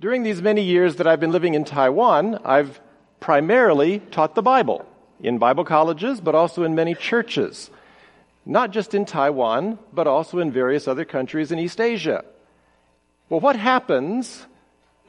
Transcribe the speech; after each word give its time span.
During 0.00 0.22
these 0.22 0.40
many 0.40 0.62
years 0.62 0.96
that 0.96 1.06
I've 1.06 1.20
been 1.20 1.30
living 1.30 1.52
in 1.52 1.66
Taiwan, 1.66 2.38
I've 2.42 2.80
primarily 3.20 3.98
taught 3.98 4.34
the 4.34 4.40
Bible 4.40 4.86
in 5.20 5.36
Bible 5.36 5.64
colleges, 5.66 6.22
but 6.22 6.34
also 6.34 6.64
in 6.64 6.74
many 6.74 6.94
churches. 6.94 7.70
Not 8.46 8.70
just 8.70 8.94
in 8.94 9.04
Taiwan, 9.04 9.78
but 9.92 10.06
also 10.06 10.38
in 10.38 10.52
various 10.52 10.88
other 10.88 11.04
countries 11.04 11.52
in 11.52 11.58
East 11.58 11.82
Asia. 11.82 12.24
Well, 13.28 13.40
what 13.40 13.56
happens 13.56 14.46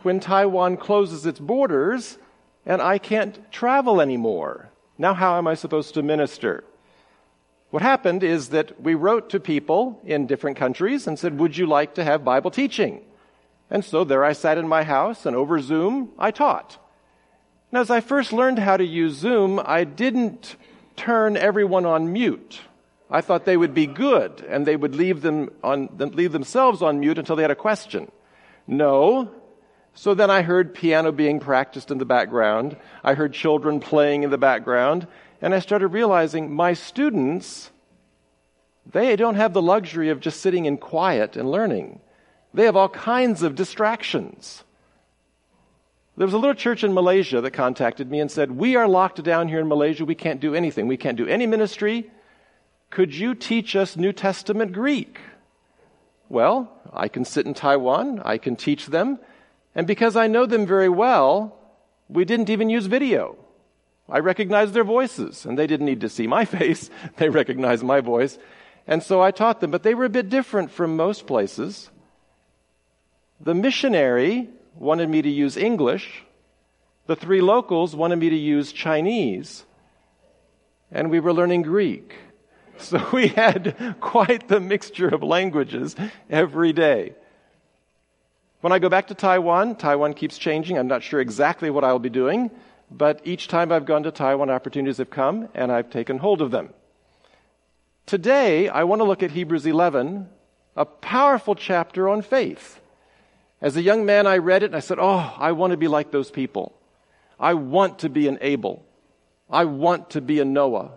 when 0.01 0.19
Taiwan 0.19 0.75
closes 0.75 1.25
its 1.25 1.39
borders 1.39 2.17
and 2.65 2.81
I 2.81 2.97
can't 2.97 3.49
travel 3.49 4.01
anymore? 4.01 4.71
Now, 4.97 5.13
how 5.13 5.37
am 5.37 5.47
I 5.47 5.53
supposed 5.53 5.93
to 5.93 6.03
minister? 6.03 6.65
What 7.69 7.81
happened 7.81 8.23
is 8.23 8.49
that 8.49 8.81
we 8.81 8.95
wrote 8.95 9.29
to 9.29 9.39
people 9.39 10.01
in 10.03 10.27
different 10.27 10.57
countries 10.57 11.07
and 11.07 11.17
said, 11.17 11.39
Would 11.39 11.55
you 11.55 11.65
like 11.65 11.95
to 11.95 12.03
have 12.03 12.25
Bible 12.25 12.51
teaching? 12.51 13.05
And 13.71 13.85
so 13.85 14.03
there 14.03 14.23
I 14.23 14.33
sat 14.33 14.57
in 14.57 14.67
my 14.67 14.83
house, 14.83 15.25
and 15.25 15.35
over 15.35 15.59
Zoom, 15.61 16.11
I 16.19 16.29
taught. 16.31 16.77
And 17.71 17.79
as 17.79 17.89
I 17.89 18.01
first 18.01 18.33
learned 18.33 18.59
how 18.59 18.75
to 18.75 18.83
use 18.83 19.15
Zoom, 19.15 19.61
I 19.63 19.85
didn't 19.85 20.57
turn 20.97 21.37
everyone 21.37 21.85
on 21.85 22.11
mute. 22.11 22.59
I 23.09 23.21
thought 23.21 23.45
they 23.45 23.57
would 23.57 23.73
be 23.73 23.87
good 23.87 24.45
and 24.47 24.65
they 24.65 24.75
would 24.75 24.95
leave, 24.95 25.21
them 25.21 25.49
on, 25.63 25.89
leave 25.97 26.31
themselves 26.31 26.81
on 26.81 26.99
mute 26.99 27.17
until 27.17 27.35
they 27.35 27.41
had 27.41 27.51
a 27.51 27.55
question. 27.55 28.11
No. 28.67 29.31
So 29.93 30.13
then 30.13 30.29
I 30.29 30.41
heard 30.41 30.73
piano 30.73 31.11
being 31.11 31.39
practiced 31.39 31.91
in 31.91 31.97
the 31.97 32.05
background. 32.05 32.77
I 33.03 33.13
heard 33.13 33.33
children 33.33 33.79
playing 33.79 34.23
in 34.23 34.29
the 34.29 34.37
background. 34.37 35.07
And 35.41 35.53
I 35.53 35.59
started 35.59 35.87
realizing 35.87 36.53
my 36.53 36.73
students, 36.73 37.71
they 38.85 39.15
don't 39.15 39.35
have 39.35 39.53
the 39.53 39.61
luxury 39.61 40.09
of 40.09 40.19
just 40.19 40.41
sitting 40.41 40.65
in 40.65 40.77
quiet 40.77 41.35
and 41.35 41.49
learning. 41.49 41.99
They 42.53 42.65
have 42.65 42.75
all 42.75 42.89
kinds 42.89 43.43
of 43.43 43.55
distractions. 43.55 44.63
There 46.17 46.27
was 46.27 46.33
a 46.33 46.37
little 46.37 46.55
church 46.55 46.83
in 46.83 46.93
Malaysia 46.93 47.41
that 47.41 47.51
contacted 47.51 48.11
me 48.11 48.19
and 48.19 48.29
said, 48.29 48.51
We 48.51 48.75
are 48.75 48.87
locked 48.87 49.23
down 49.23 49.47
here 49.47 49.59
in 49.59 49.67
Malaysia. 49.67 50.05
We 50.05 50.15
can't 50.15 50.41
do 50.41 50.53
anything. 50.53 50.87
We 50.87 50.97
can't 50.97 51.17
do 51.17 51.27
any 51.27 51.47
ministry. 51.47 52.11
Could 52.89 53.15
you 53.15 53.33
teach 53.33 53.75
us 53.75 53.95
New 53.95 54.11
Testament 54.11 54.73
Greek? 54.73 55.19
Well, 56.27 56.71
I 56.93 57.07
can 57.07 57.23
sit 57.23 57.45
in 57.45 57.53
Taiwan. 57.53 58.21
I 58.25 58.37
can 58.37 58.55
teach 58.55 58.87
them. 58.87 59.19
And 59.73 59.87
because 59.87 60.17
I 60.17 60.27
know 60.27 60.45
them 60.45 60.65
very 60.65 60.89
well, 60.89 61.57
we 62.09 62.25
didn't 62.25 62.49
even 62.49 62.69
use 62.69 62.85
video. 62.87 63.37
I 64.09 64.19
recognized 64.19 64.73
their 64.73 64.83
voices, 64.83 65.45
and 65.45 65.57
they 65.57 65.67
didn't 65.67 65.85
need 65.85 66.01
to 66.01 66.09
see 66.09 66.27
my 66.27 66.43
face. 66.59 66.89
They 67.15 67.29
recognized 67.29 67.83
my 67.83 68.01
voice. 68.01 68.37
And 68.85 69.01
so 69.01 69.21
I 69.21 69.31
taught 69.31 69.61
them, 69.61 69.71
but 69.71 69.83
they 69.83 69.95
were 69.95 70.05
a 70.05 70.09
bit 70.09 70.27
different 70.27 70.71
from 70.71 70.97
most 70.97 71.25
places. 71.25 71.89
The 73.43 73.55
missionary 73.55 74.49
wanted 74.75 75.09
me 75.09 75.23
to 75.23 75.29
use 75.29 75.57
English. 75.57 76.23
The 77.07 77.15
three 77.15 77.41
locals 77.41 77.95
wanted 77.95 78.17
me 78.17 78.29
to 78.29 78.35
use 78.35 78.71
Chinese. 78.71 79.65
And 80.91 81.09
we 81.09 81.19
were 81.19 81.33
learning 81.33 81.63
Greek. 81.63 82.15
So 82.77 82.97
we 83.13 83.27
had 83.27 83.95
quite 83.99 84.47
the 84.47 84.59
mixture 84.59 85.07
of 85.07 85.21
languages 85.21 85.95
every 86.31 86.73
day. 86.73 87.13
When 88.61 88.73
I 88.73 88.79
go 88.79 88.89
back 88.89 89.09
to 89.09 89.13
Taiwan, 89.13 89.75
Taiwan 89.75 90.15
keeps 90.15 90.39
changing. 90.39 90.79
I'm 90.79 90.87
not 90.87 91.03
sure 91.03 91.19
exactly 91.19 91.69
what 91.69 91.83
I'll 91.83 91.99
be 91.99 92.09
doing, 92.09 92.49
but 92.89 93.21
each 93.23 93.49
time 93.49 93.71
I've 93.71 93.85
gone 93.85 94.01
to 94.03 94.11
Taiwan, 94.11 94.49
opportunities 94.49 94.97
have 94.97 95.11
come 95.11 95.47
and 95.53 95.71
I've 95.71 95.91
taken 95.91 96.17
hold 96.17 96.41
of 96.41 96.49
them. 96.49 96.73
Today, 98.07 98.67
I 98.67 98.83
want 98.85 99.01
to 99.01 99.05
look 99.05 99.21
at 99.21 99.29
Hebrews 99.29 99.67
11, 99.67 100.27
a 100.75 100.85
powerful 100.85 101.53
chapter 101.53 102.09
on 102.09 102.23
faith. 102.23 102.80
As 103.61 103.77
a 103.77 103.81
young 103.81 104.05
man, 104.05 104.25
I 104.25 104.37
read 104.37 104.63
it 104.63 104.67
and 104.67 104.75
I 104.75 104.79
said, 104.79 104.97
Oh, 104.99 105.35
I 105.37 105.51
want 105.51 105.71
to 105.71 105.77
be 105.77 105.87
like 105.87 106.11
those 106.11 106.31
people. 106.31 106.73
I 107.39 107.53
want 107.53 107.99
to 107.99 108.09
be 108.09 108.27
an 108.27 108.39
Abel. 108.41 108.83
I 109.49 109.65
want 109.65 110.11
to 110.11 110.21
be 110.21 110.39
a 110.39 110.45
Noah. 110.45 110.91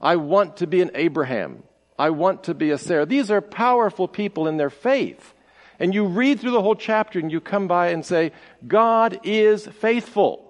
I 0.00 0.16
want 0.16 0.58
to 0.58 0.66
be 0.66 0.80
an 0.82 0.90
Abraham. 0.94 1.62
I 1.98 2.10
want 2.10 2.44
to 2.44 2.54
be 2.54 2.70
a 2.70 2.78
Sarah. 2.78 3.06
These 3.06 3.30
are 3.30 3.40
powerful 3.40 4.08
people 4.08 4.48
in 4.48 4.56
their 4.56 4.70
faith. 4.70 5.34
And 5.78 5.94
you 5.94 6.06
read 6.06 6.40
through 6.40 6.52
the 6.52 6.62
whole 6.62 6.74
chapter 6.74 7.18
and 7.18 7.32
you 7.32 7.40
come 7.40 7.66
by 7.66 7.88
and 7.88 8.04
say, 8.04 8.32
God 8.66 9.20
is 9.24 9.66
faithful. 9.66 10.46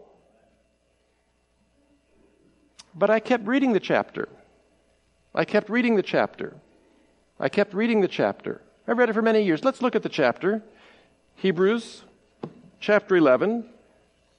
But 2.95 3.11
I 3.11 3.21
kept 3.21 3.47
reading 3.47 3.73
the 3.73 3.81
chapter. 3.81 4.29
I 5.35 5.45
kept 5.45 5.71
reading 5.71 5.95
the 5.97 6.03
chapter. 6.03 6.57
I 7.39 7.49
kept 7.49 7.73
reading 7.73 8.01
the 8.01 8.09
chapter. 8.09 8.61
I 8.87 8.93
read 8.93 9.09
it 9.09 9.13
for 9.13 9.23
many 9.23 9.43
years. 9.43 9.65
Let's 9.65 9.81
look 9.81 9.95
at 9.95 10.03
the 10.03 10.09
chapter. 10.09 10.63
Hebrews 11.41 12.03
chapter 12.81 13.17
11. 13.17 13.65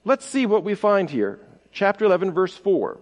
Let's 0.04 0.24
see 0.24 0.46
what 0.46 0.62
we 0.62 0.76
find 0.76 1.10
here. 1.10 1.40
Chapter 1.72 2.04
11, 2.04 2.30
verse 2.30 2.56
4. 2.56 2.96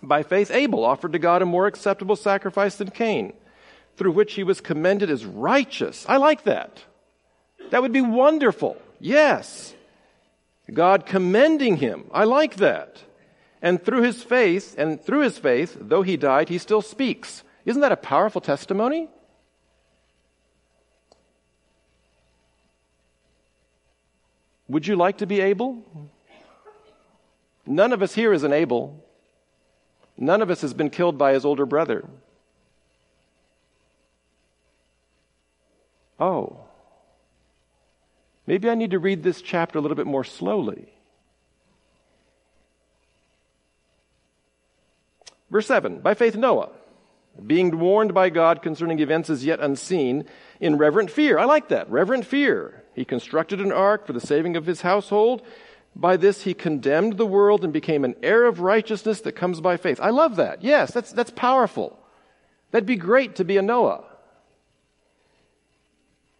By 0.00 0.22
faith, 0.22 0.52
Abel 0.52 0.84
offered 0.84 1.14
to 1.14 1.18
God 1.18 1.42
a 1.42 1.46
more 1.46 1.66
acceptable 1.66 2.14
sacrifice 2.14 2.76
than 2.76 2.92
Cain, 2.92 3.32
through 3.96 4.12
which 4.12 4.34
he 4.34 4.44
was 4.44 4.60
commended 4.60 5.10
as 5.10 5.24
righteous. 5.24 6.06
I 6.08 6.18
like 6.18 6.44
that. 6.44 6.84
That 7.70 7.82
would 7.82 7.92
be 7.92 8.00
wonderful. 8.00 8.80
Yes. 9.00 9.74
God 10.72 11.04
commending 11.04 11.78
him. 11.78 12.04
I 12.12 12.22
like 12.22 12.56
that. 12.56 13.02
And 13.60 13.82
through 13.84 14.02
his 14.02 14.22
faith, 14.22 14.76
and 14.78 15.02
through 15.02 15.22
his 15.22 15.38
faith, 15.38 15.76
though 15.80 16.02
he 16.02 16.16
died, 16.16 16.50
he 16.50 16.58
still 16.58 16.82
speaks. 16.82 17.42
Isn't 17.64 17.82
that 17.82 17.90
a 17.90 17.96
powerful 17.96 18.40
testimony? 18.40 19.08
Would 24.68 24.86
you 24.86 24.96
like 24.96 25.18
to 25.18 25.26
be 25.26 25.40
Abel? 25.40 25.82
None 27.66 27.92
of 27.92 28.02
us 28.02 28.14
here 28.14 28.32
is 28.32 28.44
an 28.44 28.52
Abel. 28.52 29.04
None 30.16 30.42
of 30.42 30.50
us 30.50 30.60
has 30.62 30.74
been 30.74 30.90
killed 30.90 31.16
by 31.16 31.32
his 31.32 31.44
older 31.44 31.66
brother. 31.66 32.08
Oh. 36.18 36.58
Maybe 38.46 38.68
I 38.68 38.74
need 38.74 38.90
to 38.92 38.98
read 38.98 39.22
this 39.22 39.40
chapter 39.42 39.78
a 39.78 39.82
little 39.82 39.96
bit 39.96 40.06
more 40.06 40.24
slowly. 40.24 40.88
Verse 45.50 45.66
7 45.66 46.00
By 46.00 46.14
faith, 46.14 46.36
Noah, 46.36 46.70
being 47.46 47.78
warned 47.78 48.14
by 48.14 48.30
God 48.30 48.62
concerning 48.62 48.98
events 48.98 49.30
as 49.30 49.44
yet 49.44 49.60
unseen, 49.60 50.24
in 50.60 50.76
reverent 50.76 51.10
fear. 51.10 51.38
I 51.38 51.44
like 51.44 51.68
that. 51.68 51.90
Reverent 51.90 52.26
fear. 52.26 52.82
He 52.98 53.04
constructed 53.04 53.60
an 53.60 53.70
ark 53.70 54.08
for 54.08 54.12
the 54.12 54.20
saving 54.20 54.56
of 54.56 54.66
his 54.66 54.80
household. 54.80 55.42
By 55.94 56.16
this 56.16 56.42
he 56.42 56.52
condemned 56.52 57.16
the 57.16 57.26
world 57.26 57.62
and 57.62 57.72
became 57.72 58.04
an 58.04 58.16
heir 58.24 58.44
of 58.44 58.58
righteousness 58.58 59.20
that 59.20 59.36
comes 59.36 59.60
by 59.60 59.76
faith. 59.76 60.00
I 60.02 60.10
love 60.10 60.34
that. 60.34 60.64
Yes, 60.64 60.90
that's, 60.90 61.12
that's 61.12 61.30
powerful. 61.30 61.96
That'd 62.72 62.86
be 62.86 62.96
great 62.96 63.36
to 63.36 63.44
be 63.44 63.56
a 63.56 63.62
Noah. 63.62 64.02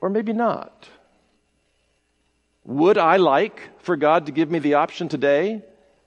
Or 0.00 0.10
maybe 0.10 0.32
not. 0.32 0.88
Would 2.64 2.98
I 2.98 3.18
like 3.18 3.60
for 3.78 3.96
God 3.96 4.26
to 4.26 4.32
give 4.32 4.50
me 4.50 4.58
the 4.58 4.74
option 4.74 5.08
today 5.08 5.62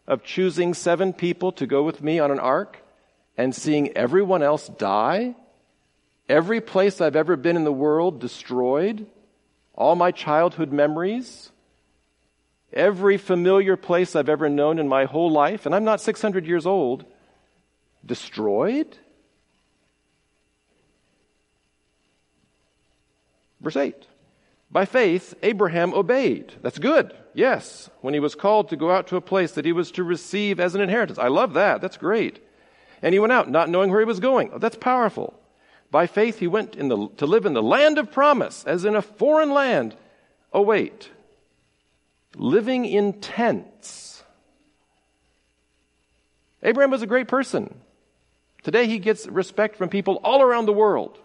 of 0.06 0.22
choosing 0.22 0.74
seven 0.74 1.14
people 1.14 1.54
to 1.54 1.66
go 1.66 1.82
with 1.82 2.04
me 2.04 2.20
on 2.20 2.30
an 2.30 2.40
ark 2.40 2.78
and 3.38 3.56
seeing 3.56 3.96
everyone 3.96 4.44
else 4.44 4.68
die? 4.68 5.34
Every 6.28 6.60
place 6.60 7.00
I've 7.00 7.16
ever 7.16 7.38
been 7.38 7.56
in 7.56 7.64
the 7.64 7.72
world 7.72 8.20
destroyed? 8.20 9.08
All 9.76 9.96
my 9.96 10.12
childhood 10.12 10.72
memories? 10.72 11.52
Every 12.74 13.18
familiar 13.18 13.76
place 13.76 14.16
I've 14.16 14.30
ever 14.30 14.50
known 14.50 14.80
in 14.80 14.88
my 14.88 15.06
whole 15.06 15.32
life, 15.32 15.66
and 15.66 15.76
I'm 15.76 15.84
not 15.84 16.02
600 16.02 16.46
years 16.46 16.66
old, 16.66 17.06
destroyed? 18.06 18.98
Verse 23.60 23.76
8. 23.76 24.08
By 24.72 24.86
faith, 24.86 25.34
Abraham 25.44 25.94
obeyed. 25.94 26.54
That's 26.62 26.80
good. 26.80 27.14
Yes. 27.34 27.90
When 28.00 28.14
he 28.14 28.20
was 28.20 28.36
called 28.36 28.70
to 28.70 28.78
go 28.78 28.90
out 28.90 29.08
to 29.08 29.18
a 29.18 29.22
place 29.22 29.52
that 29.54 29.66
he 29.66 29.74
was 29.74 29.92
to 29.92 30.04
receive 30.04 30.60
as 30.60 30.76
an 30.76 30.82
inheritance. 30.82 31.20
I 31.20 31.28
love 31.28 31.54
that. 31.54 31.82
That's 31.82 31.98
great. 31.98 32.42
And 33.02 33.14
he 33.14 33.20
went 33.20 33.34
out 33.34 33.50
not 33.50 33.70
knowing 33.70 33.90
where 33.92 34.00
he 34.00 34.06
was 34.06 34.20
going. 34.20 34.52
Oh, 34.54 34.60
that's 34.60 34.78
powerful. 34.78 35.38
By 35.92 36.08
faith, 36.08 36.40
he 36.40 36.48
went 36.48 36.72
the, 36.74 37.10
to 37.18 37.26
live 37.26 37.46
in 37.46 37.54
the 37.54 37.62
land 37.62 37.98
of 37.98 38.12
promise, 38.12 38.64
as 38.66 38.86
in 38.86 38.96
a 38.96 39.02
foreign 39.02 39.52
land. 39.52 39.96
Oh, 40.52 40.62
wait 40.62 41.10
living 42.36 42.86
in 42.86 43.14
tents. 43.14 44.24
Abraham 46.64 46.92
was 46.92 47.02
a 47.02 47.08
great 47.08 47.28
person. 47.28 47.74
Today 48.64 48.88
he 48.88 49.00
gets 49.00 49.28
respect 49.28 49.76
from 49.76 49.90
people 49.90 50.20
all 50.24 50.42
around 50.42 50.66
the 50.66 50.74
world. 50.74 51.18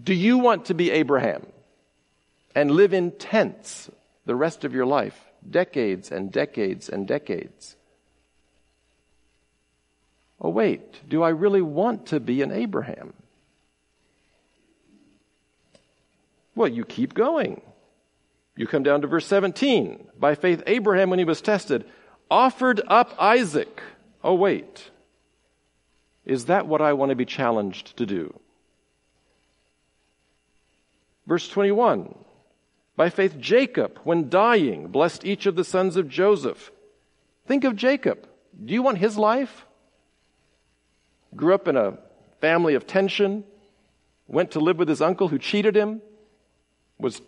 Do 0.00 0.14
you 0.14 0.38
want 0.38 0.66
to 0.66 0.74
be 0.74 0.90
Abraham 0.90 1.46
and 2.54 2.70
live 2.70 2.94
in 2.94 3.10
tents 3.12 3.90
the 4.24 4.36
rest 4.36 4.64
of 4.64 4.72
your 4.72 4.86
life, 4.86 5.18
decades 5.48 6.12
and 6.12 6.30
decades 6.30 6.88
and 6.88 7.08
decades? 7.08 7.76
Oh, 10.40 10.50
wait, 10.50 11.06
do 11.08 11.22
I 11.22 11.30
really 11.30 11.60
want 11.60 12.06
to 12.06 12.20
be 12.20 12.40
an 12.40 12.52
Abraham? 12.52 13.12
Well, 16.54 16.68
you 16.68 16.84
keep 16.84 17.14
going. 17.14 17.62
You 18.56 18.66
come 18.66 18.82
down 18.82 19.00
to 19.02 19.06
verse 19.06 19.26
17. 19.26 20.08
By 20.18 20.34
faith, 20.34 20.62
Abraham, 20.66 21.10
when 21.10 21.18
he 21.18 21.24
was 21.24 21.40
tested, 21.40 21.84
offered 22.30 22.80
up 22.86 23.14
Isaac. 23.18 23.82
Oh, 24.22 24.34
wait. 24.34 24.90
Is 26.24 26.46
that 26.46 26.66
what 26.66 26.82
I 26.82 26.92
want 26.92 27.10
to 27.10 27.16
be 27.16 27.24
challenged 27.24 27.96
to 27.96 28.06
do? 28.06 28.38
Verse 31.26 31.48
21. 31.48 32.14
By 32.96 33.08
faith, 33.08 33.38
Jacob, 33.40 33.98
when 34.04 34.28
dying, 34.28 34.88
blessed 34.88 35.24
each 35.24 35.46
of 35.46 35.56
the 35.56 35.64
sons 35.64 35.96
of 35.96 36.08
Joseph. 36.08 36.70
Think 37.46 37.64
of 37.64 37.76
Jacob. 37.76 38.28
Do 38.62 38.74
you 38.74 38.82
want 38.82 38.98
his 38.98 39.16
life? 39.16 39.64
Grew 41.34 41.54
up 41.54 41.66
in 41.66 41.76
a 41.76 41.98
family 42.40 42.74
of 42.74 42.86
tension, 42.86 43.44
went 44.26 44.50
to 44.50 44.60
live 44.60 44.76
with 44.76 44.88
his 44.88 45.00
uncle 45.00 45.28
who 45.28 45.38
cheated 45.38 45.76
him, 45.76 46.02
was 47.00 47.22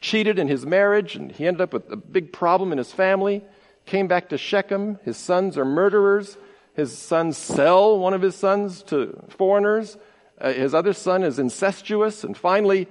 cheated 0.00 0.38
in 0.38 0.48
his 0.48 0.64
marriage, 0.64 1.16
and 1.16 1.32
he 1.32 1.46
ended 1.46 1.60
up 1.60 1.72
with 1.72 1.90
a 1.90 1.96
big 1.96 2.32
problem 2.32 2.72
in 2.72 2.78
his 2.78 2.92
family. 2.92 3.44
Came 3.86 4.08
back 4.08 4.28
to 4.30 4.38
Shechem. 4.38 4.98
His 5.04 5.16
sons 5.16 5.56
are 5.56 5.64
murderers. 5.64 6.36
His 6.74 6.96
sons 6.96 7.36
sell 7.36 7.98
one 7.98 8.14
of 8.14 8.22
his 8.22 8.34
sons 8.34 8.82
to 8.84 9.24
foreigners. 9.30 9.96
Uh, 10.38 10.52
his 10.52 10.74
other 10.74 10.92
son 10.92 11.22
is 11.22 11.38
incestuous. 11.38 12.24
And 12.24 12.36
finally, 12.36 12.88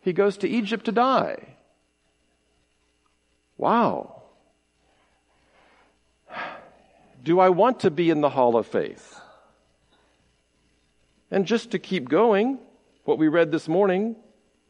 he 0.00 0.12
goes 0.12 0.36
to 0.38 0.48
Egypt 0.48 0.84
to 0.84 0.92
die. 0.92 1.56
Wow. 3.56 4.22
Do 7.24 7.40
I 7.40 7.48
want 7.48 7.80
to 7.80 7.90
be 7.90 8.10
in 8.10 8.20
the 8.20 8.30
hall 8.30 8.56
of 8.56 8.66
faith? 8.66 9.20
And 11.30 11.46
just 11.46 11.72
to 11.72 11.78
keep 11.78 12.08
going, 12.08 12.58
what 13.04 13.18
we 13.18 13.28
read 13.28 13.50
this 13.50 13.68
morning, 13.68 14.16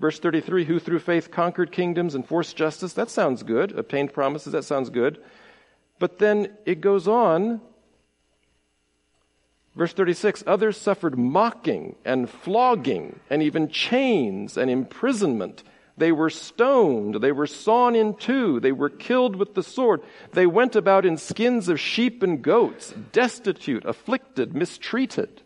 verse 0.00 0.18
33 0.18 0.64
who 0.64 0.78
through 0.78 1.00
faith 1.00 1.30
conquered 1.30 1.72
kingdoms, 1.72 2.14
enforced 2.14 2.56
justice, 2.56 2.92
that 2.94 3.10
sounds 3.10 3.42
good. 3.42 3.76
Obtained 3.78 4.12
promises, 4.12 4.52
that 4.52 4.64
sounds 4.64 4.90
good. 4.90 5.18
But 5.98 6.18
then 6.18 6.56
it 6.64 6.80
goes 6.80 7.08
on. 7.08 7.60
Verse 9.74 9.92
36 9.92 10.42
others 10.46 10.76
suffered 10.76 11.18
mocking 11.18 11.94
and 12.04 12.28
flogging 12.28 13.20
and 13.30 13.42
even 13.42 13.68
chains 13.68 14.56
and 14.56 14.70
imprisonment. 14.70 15.62
They 15.96 16.12
were 16.12 16.30
stoned. 16.30 17.16
They 17.16 17.32
were 17.32 17.46
sawn 17.46 17.96
in 17.96 18.14
two. 18.14 18.60
They 18.60 18.72
were 18.72 18.88
killed 18.88 19.34
with 19.34 19.54
the 19.54 19.64
sword. 19.64 20.00
They 20.32 20.46
went 20.46 20.76
about 20.76 21.04
in 21.04 21.16
skins 21.16 21.68
of 21.68 21.80
sheep 21.80 22.22
and 22.22 22.40
goats, 22.40 22.94
destitute, 23.12 23.84
afflicted, 23.84 24.54
mistreated. 24.54 25.42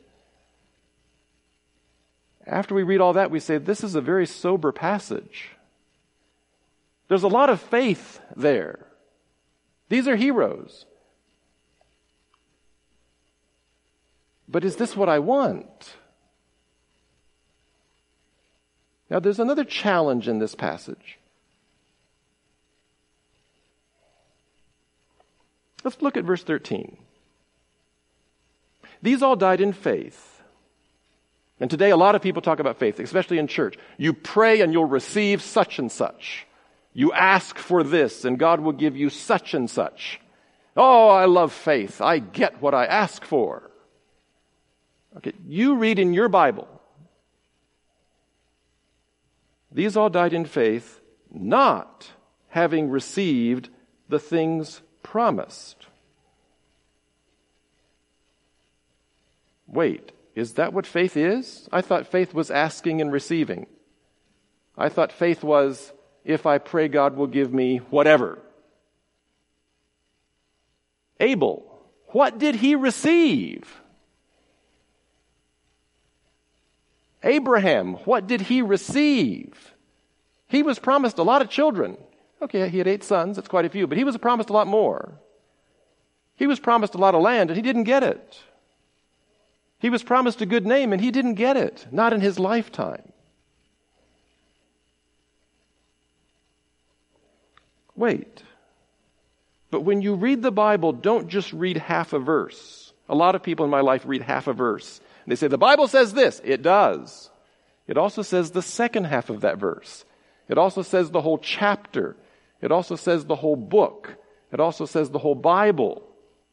After 2.47 2.75
we 2.75 2.83
read 2.83 3.00
all 3.00 3.12
that, 3.12 3.31
we 3.31 3.41
say, 3.41 3.59
this 3.59 3.85
is 3.85 3.94
a 3.94 4.00
very 4.00 4.27
sober 4.27 4.73
passage. 4.73 5.50
There's 7.09 7.23
a 7.23 7.29
lot 7.29 7.50
of 7.50 7.61
faith 7.61 8.21
there. 8.35 8.87
These 9.89 10.09
are 10.09 10.17
heroes. 10.17 10.87
But 14.49 14.65
is 14.65 14.77
this 14.77 14.97
what 14.97 15.09
I 15.09 15.19
want? 15.19 15.97
Now, 19.09 19.21
there's 19.21 19.39
another 19.39 19.65
challenge 19.65 20.27
in 20.27 20.39
this 20.39 20.55
passage. 20.55 21.19
Let's 25.85 26.00
look 26.00 26.17
at 26.17 26.25
verse 26.25 26.43
13. 26.43 26.97
These 29.03 29.23
all 29.23 29.37
died 29.37 29.61
in 29.61 29.73
faith 29.73 30.31
and 31.61 31.71
today, 31.71 31.91
a 31.91 31.97
lot 31.97 32.15
of 32.15 32.23
people 32.23 32.43
talk 32.43 32.59
about 32.59 32.79
faith, 32.79 32.99
especially 32.99 33.39
in 33.39 33.47
church. 33.47 33.77
You 33.97 34.13
pray 34.13 34.61
and 34.63 34.73
you'll 34.73 34.85
receive 34.85 35.43
such 35.43 35.79
and 35.79 35.93
such. 35.93 36.47
You 36.93 37.13
ask 37.13 37.57
for 37.57 37.83
this 37.83 38.25
and 38.25 38.39
God 38.39 38.61
will 38.61 38.73
give 38.73 38.97
you 38.97 39.11
such 39.11 39.55
and 39.55 39.71
such. 39.71 40.21
Oh, 40.77 41.09
I 41.09 41.27
love 41.27 41.53
faith. 41.53 42.01
I 42.01 42.19
get 42.19 42.61
what 42.61 42.75
I 42.75 42.87
ask 42.87 43.25
for. 43.25 43.71
Okay, 45.19 45.33
you 45.47 45.77
read 45.77 45.99
in 45.99 46.15
your 46.15 46.29
Bible. 46.29 46.67
These 49.71 49.97
all 49.97 50.11
died 50.11 50.33
in 50.33 50.45
faith, 50.45 51.01
not 51.31 52.11
having 52.49 52.91
received 52.91 53.69
the 54.09 54.19
things 54.19 54.83
promised. 55.03 55.87
Wait, 59.67 60.13
is 60.34 60.55
that 60.55 60.73
what 60.73 60.87
faith 60.87 61.17
is? 61.17 61.69
I 61.70 61.82
thought 61.82 62.06
faith 62.06 62.32
was 62.32 62.50
asking 62.50 63.00
and 63.00 63.12
receiving. 63.12 63.67
I 64.76 64.88
thought 64.88 65.12
faith 65.12 65.44
was, 65.44 65.93
if 66.25 66.46
I 66.46 66.58
pray, 66.58 66.88
God 66.88 67.17
will 67.17 67.26
give 67.26 67.52
me 67.52 67.79
whatever. 67.79 68.38
Abel, 71.20 71.81
what 72.08 72.38
did 72.38 72.56
he 72.56 72.75
receive? 72.75 73.81
Abraham, 77.23 77.94
what 78.05 78.26
did 78.26 78.40
he 78.40 78.62
receive? 78.62 79.75
He 80.49 80.62
was 80.62 80.79
promised 80.79 81.19
a 81.19 81.23
lot 81.23 81.43
of 81.43 81.49
children. 81.49 81.96
Okay, 82.40 82.69
he 82.69 82.79
had 82.79 82.88
eight 82.88 83.05
sons, 83.05 83.37
that's 83.37 83.49
quite 83.49 83.64
a 83.64 83.70
few, 83.70 83.87
but 83.87 83.96
he 83.96 84.05
was 84.05 84.17
promised 84.17 84.50
a 84.50 84.52
lot 84.52 84.67
more. 84.67 85.20
He 86.34 86.46
was 86.46 86.58
promised 86.58 86.94
a 86.94 86.99
lot 86.99 87.14
of 87.14 87.23
land 87.23 87.50
and 87.50 87.56
he 87.56 87.62
didn't 87.62 87.84
get 87.84 88.02
it. 88.02 88.38
He 89.82 89.90
was 89.90 90.05
promised 90.05 90.40
a 90.40 90.46
good 90.46 90.64
name 90.64 90.93
and 90.93 91.02
he 91.02 91.11
didn't 91.11 91.34
get 91.34 91.56
it, 91.56 91.88
not 91.90 92.12
in 92.12 92.20
his 92.20 92.38
lifetime. 92.38 93.02
Wait. 97.96 98.44
But 99.73 99.81
when 99.81 100.00
you 100.00 100.14
read 100.14 100.40
the 100.40 100.52
Bible, 100.52 100.93
don't 100.93 101.26
just 101.26 101.52
read 101.52 101.79
half 101.79 102.12
a 102.12 102.20
verse. 102.20 102.93
A 103.08 103.17
lot 103.17 103.34
of 103.34 103.43
people 103.43 103.64
in 103.64 103.73
my 103.73 103.81
life 103.81 104.05
read 104.06 104.23
half 104.23 104.46
a 104.46 104.52
verse. 104.52 105.00
And 105.25 105.32
they 105.32 105.37
say, 105.37 105.49
the 105.49 105.58
Bible 105.58 105.88
says 105.88 106.14
this. 106.14 106.40
It 106.44 106.62
does. 106.62 107.29
It 107.88 107.99
also 107.99 108.23
says 108.23 108.52
the 108.52 108.62
second 108.62 109.06
half 109.06 109.31
of 109.31 109.40
that 109.40 109.58
verse. 109.58 110.05
It 110.49 110.58
also 110.58 110.82
says 110.82 111.11
the 111.11 111.20
whole 111.20 111.38
chapter. 111.38 112.14
It 112.61 112.70
also 112.70 112.94
says 112.94 113.25
the 113.25 113.34
whole 113.34 113.56
book. 113.56 114.14
It 114.52 114.61
also 114.61 114.87
says 114.87 115.11
the 115.11 115.19
whole 115.19 115.34
Bible. 115.34 116.08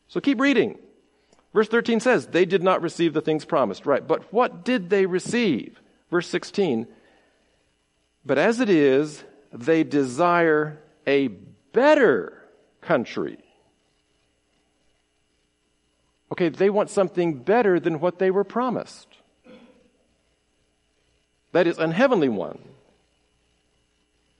So 0.08 0.20
keep 0.20 0.40
reading. 0.40 0.80
Verse 1.54 1.68
13 1.68 2.00
says, 2.00 2.28
they 2.28 2.46
did 2.46 2.62
not 2.62 2.82
receive 2.82 3.14
the 3.14 3.22
things 3.22 3.46
promised. 3.46 3.86
Right. 3.86 4.06
But 4.06 4.32
what 4.32 4.64
did 4.64 4.90
they 4.90 5.06
receive? 5.06 5.80
Verse 6.12 6.28
16, 6.28 6.88
but 8.26 8.38
as 8.38 8.60
it 8.60 8.70
is, 8.70 9.24
they 9.52 9.84
desire 9.84 10.80
a 11.06 11.28
better 11.72 12.44
country. 12.82 13.38
Okay, 16.32 16.50
they 16.50 16.70
want 16.70 16.90
something 16.90 17.40
better 17.40 17.80
than 17.80 18.00
what 18.00 18.20
they 18.20 18.32
were 18.32 18.44
promised. 18.44 19.08
That 21.52 21.66
is, 21.66 21.80
an 21.80 21.92
heavenly 21.92 22.30
one. 22.30 22.60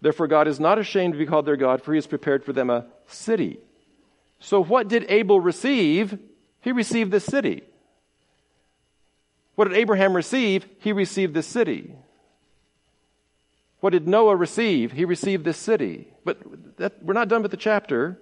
Therefore, 0.02 0.28
God 0.28 0.48
is 0.48 0.60
not 0.60 0.78
ashamed 0.78 1.14
to 1.14 1.20
be 1.20 1.26
called 1.26 1.46
their 1.46 1.58
God, 1.58 1.82
for 1.82 1.94
he 1.94 1.98
has 1.98 2.08
prepared 2.08 2.44
for 2.44 2.54
them 2.54 2.70
a 2.70 2.86
city. 3.08 3.60
So, 4.40 4.64
what 4.64 4.88
did 4.88 5.06
Abel 5.10 5.42
receive? 5.42 6.18
He 6.62 6.72
received 6.72 7.12
this 7.12 7.26
city. 7.26 7.64
What 9.56 9.68
did 9.68 9.78
Abraham 9.78 10.16
receive? 10.16 10.66
He 10.80 10.94
received 10.94 11.34
this 11.34 11.48
city. 11.48 11.94
What 13.80 13.92
did 13.92 14.08
Noah 14.08 14.36
receive? 14.36 14.92
He 14.92 15.06
received 15.06 15.46
this 15.46 15.58
city. 15.58 16.08
But 16.26 16.78
that, 16.78 17.04
we're 17.04 17.14
not 17.14 17.30
done 17.30 17.42
with 17.42 17.52
the 17.52 17.58
chapter. 17.58 18.20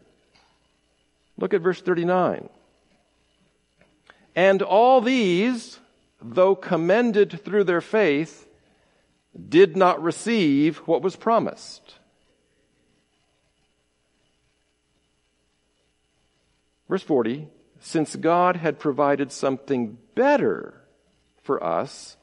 Look 1.38 1.54
at 1.54 1.62
verse 1.62 1.82
39. 1.82 2.50
And 4.36 4.62
all 4.62 5.02
these, 5.02 5.80
though 6.22 6.56
commended 6.56 7.44
through 7.44 7.64
their 7.64 7.82
faith, 7.82 8.48
did 9.50 9.76
not 9.76 10.02
receive 10.02 10.78
what 10.80 11.02
was 11.02 11.16
promised. 11.16 11.96
Verse 16.88 17.04
40 17.04 17.48
since 17.88 18.18
God 18.18 18.58
had 18.58 18.80
provided 18.80 19.32
something 19.32 19.98
better 20.14 20.74
for 21.42 21.64
us, 21.64 22.18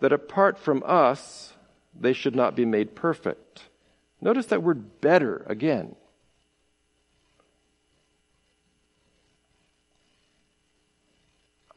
that 0.00 0.12
apart 0.12 0.58
from 0.58 0.82
us, 0.84 1.52
they 1.98 2.12
should 2.12 2.34
not 2.34 2.56
be 2.56 2.64
made 2.64 2.96
perfect. 2.96 3.62
Notice 4.20 4.46
that 4.46 4.64
word 4.64 5.00
better 5.00 5.46
again. 5.46 5.94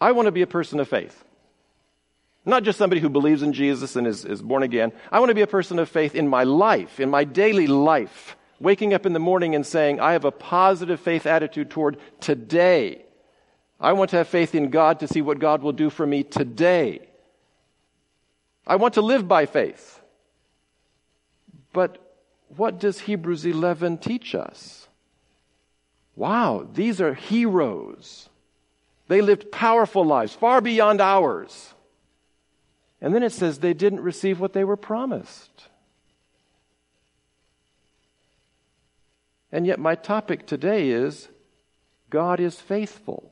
I 0.02 0.12
want 0.14 0.26
to 0.26 0.32
be 0.32 0.42
a 0.42 0.48
person 0.48 0.80
of 0.80 0.88
faith. 0.88 1.24
Not 2.46 2.64
just 2.64 2.80
somebody 2.80 3.00
who 3.00 3.10
believes 3.10 3.44
in 3.44 3.54
Jesus 3.54 3.96
and 3.96 4.08
is, 4.08 4.26
is 4.26 4.42
born 4.42 4.64
again. 4.64 4.92
I 5.12 5.20
want 5.20 5.30
to 5.30 5.36
be 5.36 5.42
a 5.42 5.48
person 5.48 5.78
of 5.78 5.88
faith 5.88 6.16
in 6.16 6.28
my 6.28 6.46
life, 6.46 7.00
in 7.00 7.12
my 7.12 7.26
daily 7.26 7.68
life. 7.68 8.36
Waking 8.60 8.96
up 8.96 9.06
in 9.06 9.14
the 9.14 9.20
morning 9.20 9.54
and 9.54 9.66
saying, 9.66 10.00
I 10.00 10.14
have 10.14 10.26
a 10.26 10.32
positive 10.32 11.00
faith 11.00 11.28
attitude 11.28 11.70
toward 11.70 11.98
today. 12.20 13.06
I 13.80 13.94
want 13.94 14.10
to 14.12 14.18
have 14.18 14.28
faith 14.28 14.56
in 14.56 14.70
God 14.70 15.00
to 15.00 15.08
see 15.08 15.22
what 15.22 15.40
God 15.40 15.62
will 15.62 15.72
do 15.72 15.90
for 15.90 16.06
me 16.06 16.24
today. 16.24 17.08
I 18.68 18.76
want 18.76 18.96
to 18.96 19.02
live 19.02 19.28
by 19.28 19.46
faith. 19.46 20.02
But 21.72 21.98
what 22.56 22.80
does 22.80 23.02
Hebrews 23.02 23.46
11 23.46 24.00
teach 24.00 24.36
us? 24.36 24.88
Wow, 26.16 26.68
these 26.74 27.00
are 27.00 27.14
heroes. 27.14 28.28
They 29.08 29.22
lived 29.22 29.52
powerful 29.52 30.04
lives, 30.04 30.34
far 30.34 30.60
beyond 30.60 31.00
ours. 31.00 31.74
And 33.02 33.16
then 33.16 33.24
it 33.24 33.32
says 33.32 33.60
they 33.60 33.74
didn't 33.74 34.02
receive 34.02 34.40
what 34.40 34.54
they 34.54 34.66
were 34.66 34.76
promised. 34.76 35.70
And 39.52 39.66
yet, 39.66 39.80
my 39.80 39.96
topic 39.96 40.46
today 40.46 40.90
is 40.90 41.30
God 42.10 42.40
is 42.40 42.60
faithful. 42.60 43.32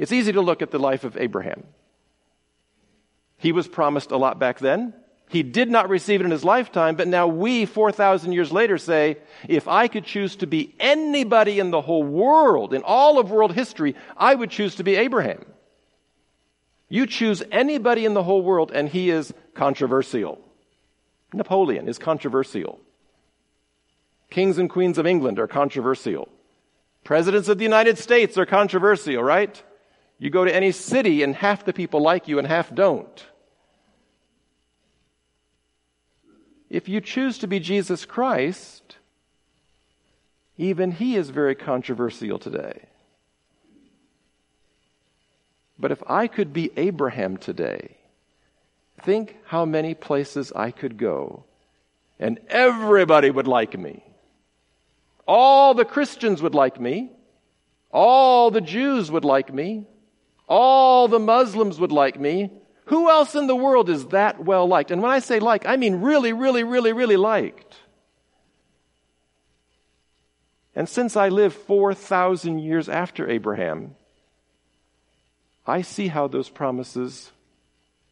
It's 0.00 0.12
easy 0.12 0.32
to 0.32 0.40
look 0.40 0.62
at 0.62 0.70
the 0.70 0.78
life 0.78 1.04
of 1.04 1.18
Abraham. 1.18 1.62
He 3.36 3.52
was 3.52 3.68
promised 3.68 4.12
a 4.12 4.16
lot 4.16 4.38
back 4.38 4.58
then. 4.58 4.94
He 5.28 5.42
did 5.42 5.70
not 5.70 5.90
receive 5.90 6.22
it 6.22 6.24
in 6.24 6.30
his 6.30 6.42
lifetime, 6.42 6.96
but 6.96 7.06
now 7.06 7.26
we, 7.26 7.66
4,000 7.66 8.32
years 8.32 8.50
later, 8.50 8.78
say, 8.78 9.18
if 9.46 9.68
I 9.68 9.88
could 9.88 10.06
choose 10.06 10.36
to 10.36 10.46
be 10.46 10.74
anybody 10.80 11.60
in 11.60 11.70
the 11.70 11.82
whole 11.82 12.02
world, 12.02 12.72
in 12.72 12.80
all 12.82 13.18
of 13.18 13.30
world 13.30 13.52
history, 13.52 13.94
I 14.16 14.34
would 14.34 14.50
choose 14.50 14.76
to 14.76 14.84
be 14.84 14.96
Abraham. 14.96 15.44
You 16.88 17.06
choose 17.06 17.42
anybody 17.52 18.06
in 18.06 18.14
the 18.14 18.22
whole 18.22 18.40
world, 18.40 18.72
and 18.74 18.88
he 18.88 19.10
is 19.10 19.34
controversial. 19.52 20.40
Napoleon 21.34 21.88
is 21.88 21.98
controversial. 21.98 22.80
Kings 24.30 24.56
and 24.56 24.70
queens 24.70 24.96
of 24.96 25.06
England 25.06 25.38
are 25.38 25.46
controversial. 25.46 26.26
Presidents 27.04 27.48
of 27.48 27.58
the 27.58 27.64
United 27.64 27.98
States 27.98 28.38
are 28.38 28.46
controversial, 28.46 29.22
right? 29.22 29.62
You 30.20 30.28
go 30.28 30.44
to 30.44 30.54
any 30.54 30.70
city 30.70 31.22
and 31.22 31.34
half 31.34 31.64
the 31.64 31.72
people 31.72 32.02
like 32.02 32.28
you 32.28 32.38
and 32.38 32.46
half 32.46 32.72
don't. 32.72 33.24
If 36.68 36.88
you 36.88 37.00
choose 37.00 37.38
to 37.38 37.46
be 37.46 37.58
Jesus 37.58 38.04
Christ, 38.04 38.96
even 40.58 40.92
he 40.92 41.16
is 41.16 41.30
very 41.30 41.54
controversial 41.54 42.38
today. 42.38 42.82
But 45.78 45.90
if 45.90 46.02
I 46.06 46.26
could 46.26 46.52
be 46.52 46.70
Abraham 46.76 47.38
today, 47.38 47.96
think 49.02 49.36
how 49.46 49.64
many 49.64 49.94
places 49.94 50.52
I 50.54 50.70
could 50.70 50.98
go 50.98 51.44
and 52.18 52.38
everybody 52.50 53.30
would 53.30 53.48
like 53.48 53.78
me. 53.78 54.04
All 55.26 55.72
the 55.72 55.86
Christians 55.86 56.42
would 56.42 56.54
like 56.54 56.78
me. 56.78 57.10
All 57.90 58.50
the 58.50 58.60
Jews 58.60 59.10
would 59.10 59.24
like 59.24 59.52
me. 59.52 59.86
All 60.50 61.06
the 61.06 61.20
Muslims 61.20 61.78
would 61.78 61.92
like 61.92 62.18
me. 62.18 62.50
Who 62.86 63.08
else 63.08 63.36
in 63.36 63.46
the 63.46 63.54
world 63.54 63.88
is 63.88 64.06
that 64.08 64.44
well 64.44 64.66
liked? 64.66 64.90
And 64.90 65.00
when 65.00 65.12
I 65.12 65.20
say 65.20 65.38
like, 65.38 65.64
I 65.64 65.76
mean 65.76 66.00
really, 66.00 66.32
really, 66.32 66.64
really, 66.64 66.92
really 66.92 67.16
liked. 67.16 67.76
And 70.74 70.88
since 70.88 71.16
I 71.16 71.28
live 71.28 71.54
4,000 71.54 72.58
years 72.58 72.88
after 72.88 73.30
Abraham, 73.30 73.94
I 75.68 75.82
see 75.82 76.08
how 76.08 76.26
those 76.26 76.48
promises 76.48 77.30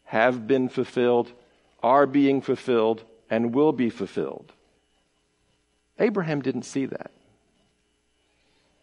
have 0.04 0.46
been 0.46 0.68
fulfilled, 0.68 1.32
are 1.82 2.06
being 2.06 2.40
fulfilled, 2.40 3.02
and 3.28 3.52
will 3.52 3.72
be 3.72 3.90
fulfilled. 3.90 4.52
Abraham 5.98 6.40
didn't 6.40 6.62
see 6.62 6.86
that. 6.86 7.10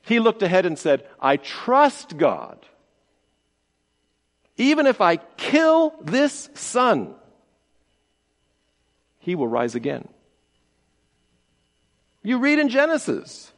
He 0.02 0.20
looked 0.20 0.44
ahead 0.44 0.66
and 0.66 0.78
said, 0.78 1.08
I 1.22 1.38
trust 1.38 2.18
God. 2.18 2.60
Even 4.58 4.88
if 4.88 5.02
I 5.02 5.18
kill 5.18 5.94
this 6.02 6.50
son, 6.54 7.14
he 9.20 9.36
will 9.36 9.48
rise 9.48 9.76
again. 9.76 10.08
You 12.24 12.40
read 12.40 12.60
in 12.60 12.70
Genesis. 12.70 13.52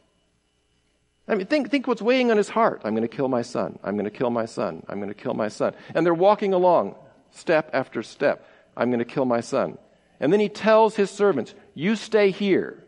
I 1.28 1.34
mean, 1.34 1.46
think, 1.46 1.70
think 1.70 1.86
what's 1.86 2.02
weighing 2.02 2.30
on 2.30 2.36
his 2.36 2.48
heart. 2.48 2.82
I'm 2.84 2.94
going 2.94 3.06
to 3.06 3.16
kill 3.16 3.28
my 3.28 3.42
son. 3.42 3.78
I'm 3.84 3.94
going 3.94 4.04
to 4.06 4.10
kill 4.10 4.30
my 4.30 4.46
son. 4.46 4.82
I'm 4.88 4.98
going 4.98 5.08
to 5.08 5.14
kill 5.14 5.34
my 5.34 5.48
son. 5.48 5.74
And 5.94 6.04
they're 6.04 6.14
walking 6.14 6.54
along, 6.54 6.96
step 7.30 7.70
after 7.72 8.02
step. 8.02 8.46
I'm 8.76 8.90
going 8.90 8.98
to 8.98 9.04
kill 9.04 9.24
my 9.26 9.40
son. 9.40 9.78
And 10.20 10.32
then 10.32 10.40
he 10.40 10.48
tells 10.48 10.96
his 10.96 11.10
servants, 11.10 11.54
You 11.74 11.96
stay 11.96 12.30
here. 12.30 12.82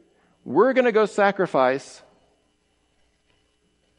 We're 0.44 0.72
going 0.72 0.86
to 0.86 0.92
go 0.92 1.04
sacrifice, 1.04 2.02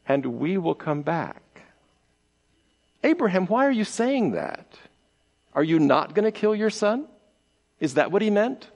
and 0.07 0.25
we 0.25 0.57
will 0.57 0.75
come 0.75 1.03
back. 1.03 1.43
Abraham, 3.03 3.47
why 3.47 3.65
are 3.65 3.71
you 3.71 3.83
saying 3.83 4.31
that? 4.31 4.65
Are 5.53 5.63
you 5.63 5.79
not 5.79 6.13
going 6.13 6.25
to 6.25 6.31
kill 6.31 6.55
your 6.55 6.69
son? 6.69 7.07
Is 7.79 7.95
that 7.95 8.11
what 8.11 8.21
he 8.21 8.29
meant? 8.29 8.67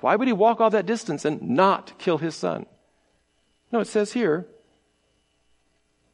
Why 0.00 0.16
would 0.16 0.28
he 0.28 0.34
walk 0.34 0.60
all 0.60 0.70
that 0.70 0.86
distance 0.86 1.24
and 1.24 1.40
not 1.40 1.98
kill 1.98 2.18
his 2.18 2.34
son? 2.34 2.66
No, 3.72 3.80
it 3.80 3.86
says 3.86 4.12
here, 4.12 4.46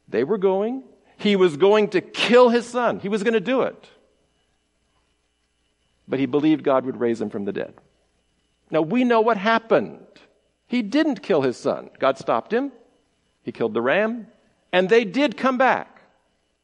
they 0.07 0.23
were 0.23 0.37
going. 0.37 0.83
He 1.17 1.35
was 1.35 1.57
going 1.57 1.89
to 1.89 2.01
kill 2.01 2.49
his 2.49 2.65
son. 2.67 2.99
He 2.99 3.09
was 3.09 3.23
going 3.23 3.33
to 3.33 3.39
do 3.39 3.61
it. 3.63 3.89
But 6.07 6.19
he 6.19 6.25
believed 6.25 6.63
God 6.63 6.85
would 6.85 6.99
raise 6.99 7.21
him 7.21 7.29
from 7.29 7.45
the 7.45 7.53
dead. 7.53 7.73
Now 8.69 8.81
we 8.81 9.03
know 9.03 9.21
what 9.21 9.37
happened. 9.37 10.05
He 10.67 10.81
didn't 10.81 11.21
kill 11.21 11.41
his 11.41 11.57
son. 11.57 11.89
God 11.99 12.17
stopped 12.17 12.53
him. 12.53 12.71
He 13.43 13.51
killed 13.51 13.73
the 13.73 13.81
ram. 13.81 14.27
And 14.71 14.89
they 14.89 15.03
did 15.03 15.35
come 15.35 15.57
back. 15.57 15.90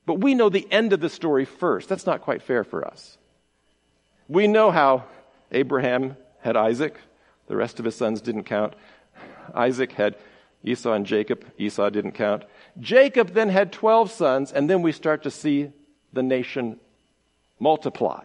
But 0.08 0.22
we 0.22 0.36
know 0.36 0.48
the 0.48 0.68
end 0.72 0.94
of 0.94 1.02
the 1.02 1.10
story 1.10 1.44
first. 1.44 1.90
That's 1.90 2.06
not 2.06 2.22
quite 2.22 2.42
fair 2.42 2.64
for 2.64 2.88
us. 2.88 3.18
We 4.30 4.48
know 4.48 4.72
how 4.72 5.04
Abraham 5.52 6.16
had 6.40 6.56
Isaac. 6.56 6.96
The 7.48 7.58
rest 7.58 7.78
of 7.78 7.86
his 7.86 7.96
sons 7.96 8.22
didn't 8.22 8.46
count. 8.46 8.74
Isaac 9.54 9.92
had 9.92 10.16
Esau 10.64 10.94
and 10.94 11.06
Jacob. 11.06 11.44
Esau 11.58 11.90
didn't 11.90 12.14
count. 12.14 12.46
Jacob 12.80 13.34
then 13.34 13.50
had 13.50 13.74
12 13.74 14.10
sons, 14.10 14.54
and 14.54 14.70
then 14.70 14.82
we 14.82 14.94
start 14.94 15.24
to 15.24 15.32
see 15.32 15.72
the 16.14 16.24
nation 16.24 16.80
multiply. 17.60 18.24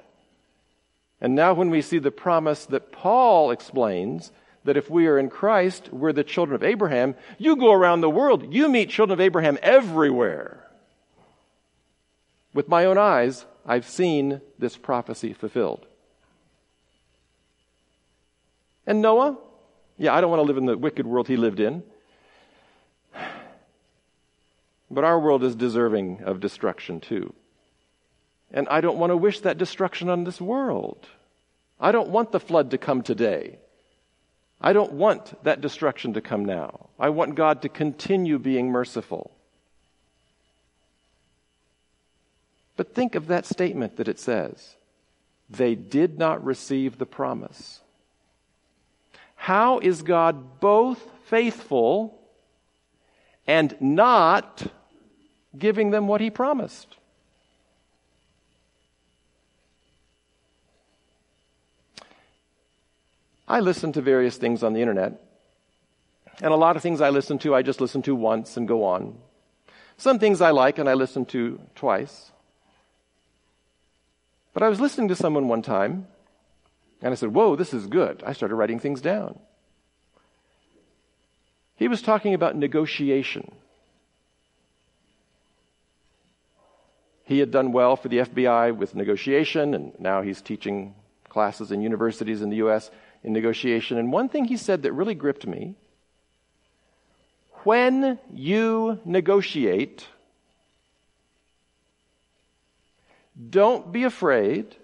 And 1.20 1.34
now, 1.34 1.52
when 1.52 1.70
we 1.70 1.82
see 1.82 1.98
the 1.98 2.12
promise 2.12 2.64
that 2.66 2.92
Paul 2.92 3.50
explains 3.50 4.30
that 4.62 4.76
if 4.76 4.88
we 4.88 5.08
are 5.08 5.18
in 5.18 5.30
Christ, 5.30 5.92
we're 5.92 6.12
the 6.12 6.22
children 6.22 6.54
of 6.54 6.62
Abraham, 6.62 7.16
you 7.38 7.56
go 7.56 7.72
around 7.72 8.02
the 8.02 8.10
world, 8.10 8.54
you 8.54 8.68
meet 8.68 8.88
children 8.88 9.18
of 9.18 9.20
Abraham 9.20 9.58
everywhere. 9.62 10.62
With 12.54 12.68
my 12.68 12.84
own 12.84 12.98
eyes, 12.98 13.46
I've 13.64 13.86
seen 13.86 14.40
this 14.58 14.76
prophecy 14.76 15.32
fulfilled. 15.32 15.86
And 18.86 19.00
Noah? 19.00 19.38
Yeah, 19.96 20.14
I 20.14 20.20
don't 20.20 20.30
want 20.30 20.40
to 20.40 20.46
live 20.46 20.56
in 20.56 20.66
the 20.66 20.76
wicked 20.76 21.06
world 21.06 21.28
he 21.28 21.36
lived 21.36 21.60
in. 21.60 21.82
But 24.90 25.04
our 25.04 25.18
world 25.18 25.42
is 25.42 25.54
deserving 25.54 26.22
of 26.24 26.40
destruction 26.40 27.00
too. 27.00 27.32
And 28.52 28.68
I 28.68 28.82
don't 28.82 28.98
want 28.98 29.10
to 29.10 29.16
wish 29.16 29.40
that 29.40 29.56
destruction 29.56 30.10
on 30.10 30.24
this 30.24 30.40
world. 30.40 31.06
I 31.80 31.92
don't 31.92 32.10
want 32.10 32.32
the 32.32 32.40
flood 32.40 32.70
to 32.72 32.78
come 32.78 33.02
today. 33.02 33.58
I 34.60 34.72
don't 34.72 34.92
want 34.92 35.42
that 35.44 35.60
destruction 35.60 36.12
to 36.14 36.20
come 36.20 36.44
now. 36.44 36.90
I 36.98 37.08
want 37.08 37.34
God 37.34 37.62
to 37.62 37.68
continue 37.68 38.38
being 38.38 38.70
merciful. 38.70 39.32
But 42.76 42.94
think 42.94 43.14
of 43.14 43.26
that 43.26 43.46
statement 43.46 43.96
that 43.96 44.08
it 44.08 44.18
says 44.18 44.76
they 45.50 45.74
did 45.74 46.18
not 46.18 46.44
receive 46.44 46.98
the 46.98 47.06
promise. 47.06 47.80
How 49.36 49.78
is 49.80 50.02
God 50.02 50.60
both 50.60 51.06
faithful 51.26 52.18
and 53.46 53.74
not 53.80 54.62
giving 55.56 55.90
them 55.90 56.06
what 56.06 56.20
he 56.20 56.30
promised. 56.30 56.96
I 63.46 63.60
listen 63.60 63.92
to 63.92 64.00
various 64.00 64.36
things 64.36 64.62
on 64.62 64.72
the 64.72 64.80
internet. 64.80 65.20
And 66.40 66.52
a 66.52 66.56
lot 66.56 66.76
of 66.76 66.82
things 66.82 67.00
I 67.00 67.10
listen 67.10 67.38
to, 67.40 67.54
I 67.54 67.62
just 67.62 67.80
listen 67.80 68.02
to 68.02 68.14
once 68.14 68.56
and 68.56 68.66
go 68.66 68.84
on. 68.84 69.18
Some 69.98 70.18
things 70.18 70.40
I 70.40 70.50
like 70.50 70.78
and 70.78 70.88
I 70.88 70.94
listen 70.94 71.26
to 71.26 71.60
twice. 71.74 72.32
But 74.52 74.62
I 74.62 74.68
was 74.68 74.80
listening 74.80 75.08
to 75.08 75.16
someone 75.16 75.48
one 75.48 75.62
time, 75.62 76.06
and 77.00 77.12
I 77.12 77.14
said, 77.14 77.34
Whoa, 77.34 77.56
this 77.56 77.72
is 77.72 77.86
good. 77.86 78.22
I 78.26 78.32
started 78.32 78.54
writing 78.54 78.78
things 78.78 79.00
down. 79.00 79.38
He 81.76 81.88
was 81.88 82.02
talking 82.02 82.34
about 82.34 82.54
negotiation. 82.54 83.50
He 87.24 87.38
had 87.38 87.50
done 87.50 87.72
well 87.72 87.96
for 87.96 88.08
the 88.08 88.18
FBI 88.18 88.76
with 88.76 88.94
negotiation, 88.94 89.74
and 89.74 89.98
now 89.98 90.22
he's 90.22 90.42
teaching 90.42 90.94
classes 91.28 91.72
in 91.72 91.80
universities 91.80 92.42
in 92.42 92.50
the 92.50 92.56
U.S. 92.56 92.90
in 93.24 93.32
negotiation. 93.32 93.96
And 93.96 94.12
one 94.12 94.28
thing 94.28 94.44
he 94.44 94.56
said 94.56 94.82
that 94.82 94.92
really 94.92 95.14
gripped 95.14 95.46
me 95.46 95.76
when 97.64 98.18
you 98.30 99.00
negotiate, 99.04 100.06
don't 103.50 103.92
be 103.92 104.04
afraid 104.04 104.76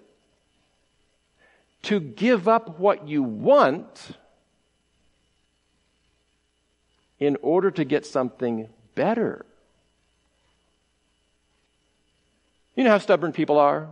to 1.83 1.99
give 1.99 2.47
up 2.47 2.79
what 2.79 3.07
you 3.07 3.23
want 3.23 4.11
in 7.19 7.37
order 7.41 7.71
to 7.71 7.83
get 7.83 8.05
something 8.05 8.67
better. 8.95 9.45
You 12.75 12.83
know 12.83 12.91
how 12.91 12.97
stubborn 12.97 13.33
people 13.33 13.57
are? 13.57 13.89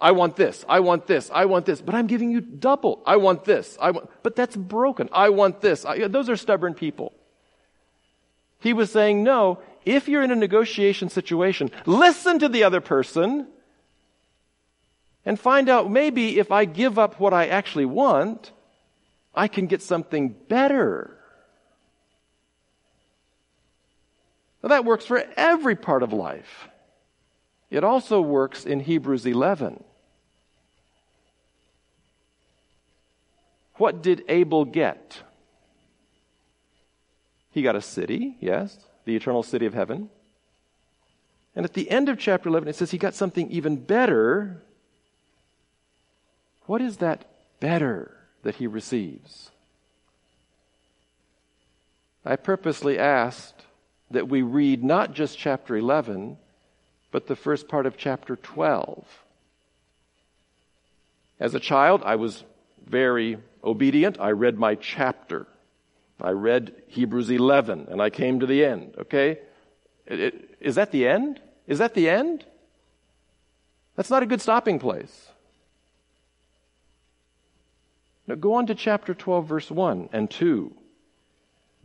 I 0.00 0.12
want 0.12 0.36
this. 0.36 0.64
I 0.68 0.80
want 0.80 1.06
this. 1.06 1.30
I 1.32 1.46
want 1.46 1.66
this. 1.66 1.80
But 1.80 1.94
I'm 1.94 2.06
giving 2.06 2.30
you 2.30 2.40
double. 2.40 3.02
I 3.06 3.16
want 3.16 3.44
this. 3.44 3.78
I 3.80 3.92
want, 3.92 4.10
but 4.22 4.36
that's 4.36 4.56
broken. 4.56 5.08
I 5.12 5.30
want 5.30 5.60
this. 5.60 5.84
I, 5.84 6.08
those 6.08 6.28
are 6.28 6.36
stubborn 6.36 6.74
people. 6.74 7.12
He 8.60 8.72
was 8.72 8.90
saying, 8.90 9.22
no, 9.22 9.60
if 9.86 10.08
you're 10.08 10.22
in 10.22 10.32
a 10.32 10.36
negotiation 10.36 11.08
situation, 11.08 11.70
listen 11.86 12.40
to 12.40 12.48
the 12.48 12.64
other 12.64 12.80
person 12.80 13.46
and 15.24 15.38
find 15.38 15.68
out 15.68 15.90
maybe 15.90 16.38
if 16.38 16.50
I 16.50 16.64
give 16.64 16.98
up 16.98 17.18
what 17.20 17.32
I 17.32 17.46
actually 17.46 17.86
want, 17.86 18.50
I 19.34 19.46
can 19.48 19.66
get 19.66 19.80
something 19.80 20.30
better. 20.48 21.16
Now 24.62 24.70
that 24.70 24.84
works 24.84 25.06
for 25.06 25.24
every 25.36 25.76
part 25.76 26.02
of 26.02 26.12
life. 26.12 26.68
It 27.70 27.84
also 27.84 28.20
works 28.20 28.66
in 28.66 28.80
Hebrews 28.80 29.24
11. 29.24 29.82
What 33.74 34.02
did 34.02 34.24
Abel 34.28 34.64
get? 34.64 35.22
He 37.50 37.62
got 37.62 37.76
a 37.76 37.82
city, 37.82 38.36
yes, 38.40 38.76
the 39.06 39.16
eternal 39.16 39.42
city 39.42 39.64
of 39.64 39.72
heaven. 39.72 40.10
And 41.54 41.64
at 41.64 41.72
the 41.72 41.90
end 41.90 42.10
of 42.10 42.18
chapter 42.18 42.50
11, 42.50 42.68
it 42.68 42.76
says 42.76 42.90
he 42.90 42.98
got 42.98 43.14
something 43.14 43.50
even 43.50 43.76
better. 43.76 44.60
What 46.66 46.82
is 46.82 46.98
that 46.98 47.24
better 47.60 48.14
that 48.42 48.56
he 48.56 48.66
receives? 48.66 49.50
I 52.26 52.36
purposely 52.36 52.98
asked 52.98 53.62
that 54.10 54.28
we 54.28 54.42
read 54.42 54.84
not 54.84 55.14
just 55.14 55.38
chapter 55.38 55.76
11, 55.76 56.36
but 57.10 57.26
the 57.26 57.36
first 57.36 57.68
part 57.68 57.86
of 57.86 57.96
chapter 57.96 58.36
12. 58.36 59.06
As 61.38 61.54
a 61.54 61.60
child, 61.60 62.02
I 62.04 62.16
was 62.16 62.42
very 62.84 63.38
obedient. 63.62 64.18
I 64.20 64.32
read 64.32 64.58
my 64.58 64.74
chapter. 64.74 65.46
I 66.20 66.30
read 66.30 66.74
Hebrews 66.88 67.30
11 67.30 67.88
and 67.90 68.00
I 68.00 68.10
came 68.10 68.40
to 68.40 68.46
the 68.46 68.64
end, 68.64 68.94
okay? 68.98 69.38
It, 70.06 70.20
it, 70.20 70.56
is 70.60 70.76
that 70.76 70.90
the 70.90 71.06
end? 71.06 71.40
Is 71.66 71.78
that 71.78 71.94
the 71.94 72.08
end? 72.08 72.44
That's 73.96 74.10
not 74.10 74.22
a 74.22 74.26
good 74.26 74.40
stopping 74.40 74.78
place. 74.78 75.28
Now 78.26 78.34
go 78.34 78.54
on 78.54 78.66
to 78.66 78.74
chapter 78.74 79.14
12, 79.14 79.46
verse 79.46 79.70
1 79.70 80.10
and 80.12 80.30
2. 80.30 80.74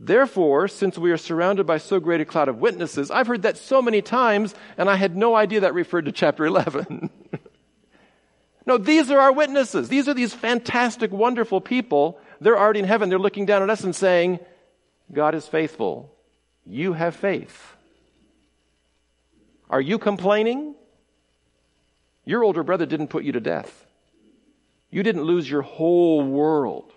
Therefore, 0.00 0.66
since 0.66 0.98
we 0.98 1.12
are 1.12 1.16
surrounded 1.16 1.64
by 1.64 1.78
so 1.78 2.00
great 2.00 2.20
a 2.20 2.24
cloud 2.24 2.48
of 2.48 2.58
witnesses, 2.58 3.10
I've 3.10 3.28
heard 3.28 3.42
that 3.42 3.56
so 3.56 3.80
many 3.80 4.02
times, 4.02 4.52
and 4.76 4.90
I 4.90 4.96
had 4.96 5.16
no 5.16 5.36
idea 5.36 5.60
that 5.60 5.74
referred 5.74 6.06
to 6.06 6.12
chapter 6.12 6.44
11. 6.44 7.08
no, 8.66 8.78
these 8.78 9.12
are 9.12 9.20
our 9.20 9.32
witnesses. 9.32 9.88
These 9.88 10.08
are 10.08 10.14
these 10.14 10.34
fantastic, 10.34 11.12
wonderful 11.12 11.60
people. 11.60 12.18
They're 12.42 12.58
already 12.58 12.80
in 12.80 12.86
heaven. 12.86 13.08
They're 13.08 13.18
looking 13.18 13.46
down 13.46 13.62
at 13.62 13.70
us 13.70 13.84
and 13.84 13.94
saying, 13.94 14.40
God 15.12 15.34
is 15.34 15.46
faithful. 15.46 16.12
You 16.66 16.92
have 16.92 17.14
faith. 17.14 17.76
Are 19.70 19.80
you 19.80 19.98
complaining? 19.98 20.74
Your 22.24 22.44
older 22.44 22.62
brother 22.62 22.86
didn't 22.86 23.08
put 23.08 23.24
you 23.24 23.32
to 23.32 23.40
death. 23.40 23.86
You 24.90 25.02
didn't 25.02 25.24
lose 25.24 25.48
your 25.48 25.62
whole 25.62 26.22
world. 26.22 26.92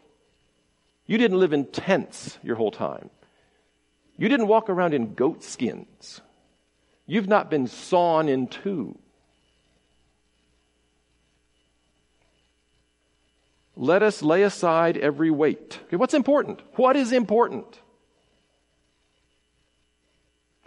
You 1.06 1.18
didn't 1.18 1.40
live 1.40 1.54
in 1.54 1.66
tents 1.66 2.38
your 2.44 2.56
whole 2.56 2.72
time. 2.72 3.10
You 4.18 4.28
didn't 4.30 4.48
walk 4.48 4.70
around 4.70 4.94
in 4.94 5.14
goat 5.14 5.44
skins. 5.44 6.22
You've 7.06 7.28
not 7.28 7.50
been 7.50 7.68
sawn 7.68 8.30
in 8.30 8.48
two. 8.48 8.98
Let 13.78 14.04
us 14.04 14.22
lay 14.22 14.44
aside 14.44 14.98
every 14.98 15.30
weight. 15.30 15.80
Okay, 15.88 15.98
what's 15.98 16.14
important? 16.14 16.62
What 16.76 16.96
is 16.96 17.12
important? 17.12 17.80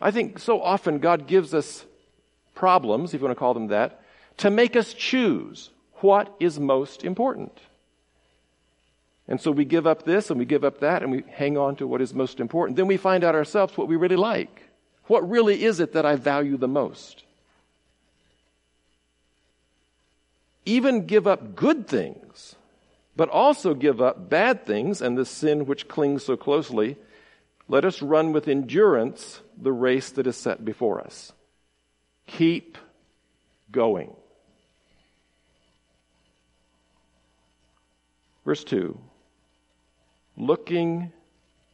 I 0.01 0.11
think 0.11 0.39
so 0.39 0.63
often 0.63 0.99
God 0.99 1.27
gives 1.27 1.55
us 1.55 1.85
problems, 2.55 3.15
if 3.15 3.21
you 3.21 3.27
want 3.27 3.37
to 3.37 3.39
call 3.39 3.55
them 3.55 3.69
that, 3.69 4.03
to 4.39 4.51
make 4.51 4.77
us 4.77 4.93
choose 4.93 5.71
what 5.95 6.35
is 6.39 6.61
most 6.61 7.05
important. 7.05 7.59
And 9.27 9.41
so 9.41 9.51
we 9.51 9.65
give 9.65 9.87
up 9.87 10.05
this 10.05 10.31
and 10.31 10.39
we 10.39 10.47
give 10.47 10.65
up 10.65 10.81
that 10.81 11.03
and 11.03 11.13
we 11.13 11.23
hang 11.29 11.59
on 11.59 11.77
to 11.77 11.87
what 11.87 12.01
is 12.01 12.15
most 12.15 12.41
important. 12.41 12.77
Then 12.77 12.87
we 12.87 12.97
find 12.97 13.25
out 13.25 13.35
ourselves 13.35 13.77
what 13.77 13.89
we 13.89 13.97
really 13.97 14.17
like. 14.17 14.63
What 15.07 15.29
really 15.29 15.63
is 15.65 15.81
it 15.81 15.93
that 15.93 16.07
I 16.07 16.17
value 16.17 16.57
the 16.57 16.69
most? 16.69 17.25
Even 20.65 21.07
give 21.07 21.27
up 21.27 21.57
good 21.57 21.87
things, 21.87 22.57
but 23.19 23.29
also 23.31 23.75
give 23.75 24.01
up 24.01 24.31
bad 24.31 24.65
things 24.65 25.03
and 25.03 25.19
the 25.19 25.25
sin 25.25 25.67
which 25.67 25.89
clings 25.89 26.25
so 26.25 26.37
closely. 26.37 26.97
Let 27.67 27.85
us 27.85 28.01
run 28.01 28.33
with 28.33 28.47
endurance 28.47 29.41
the 29.61 29.73
race 29.73 30.11
that 30.11 30.29
is 30.29 30.37
set 30.37 30.65
before 30.65 31.01
us. 31.01 31.33
Keep 32.29 32.79
going. 33.73 34.15
Verse 38.45 38.63
2 38.63 38.97
looking 40.37 41.13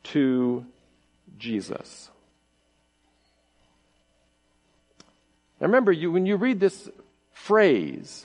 to 0.04 0.64
Jesus. 1.36 2.08
Now 5.60 5.66
remember, 5.66 5.92
you, 5.92 6.10
when 6.10 6.24
you 6.24 6.36
read 6.36 6.58
this 6.58 6.88
phrase, 7.32 8.24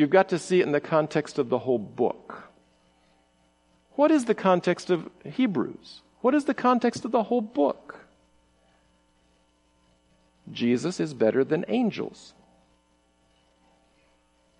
you've 0.00 0.10
got 0.10 0.30
to 0.30 0.38
see 0.38 0.60
it 0.60 0.66
in 0.66 0.72
the 0.72 0.80
context 0.80 1.38
of 1.38 1.48
the 1.48 1.58
whole 1.58 1.78
book. 1.78 2.44
What 3.92 4.10
is 4.10 4.24
the 4.24 4.34
context 4.34 4.90
of 4.90 5.08
Hebrews? 5.24 6.00
What 6.22 6.34
is 6.34 6.46
the 6.46 6.54
context 6.54 7.04
of 7.04 7.12
the 7.12 7.24
whole 7.24 7.40
book? 7.40 8.00
Jesus 10.50 10.98
is 11.00 11.14
better 11.14 11.44
than 11.44 11.64
angels. 11.68 12.32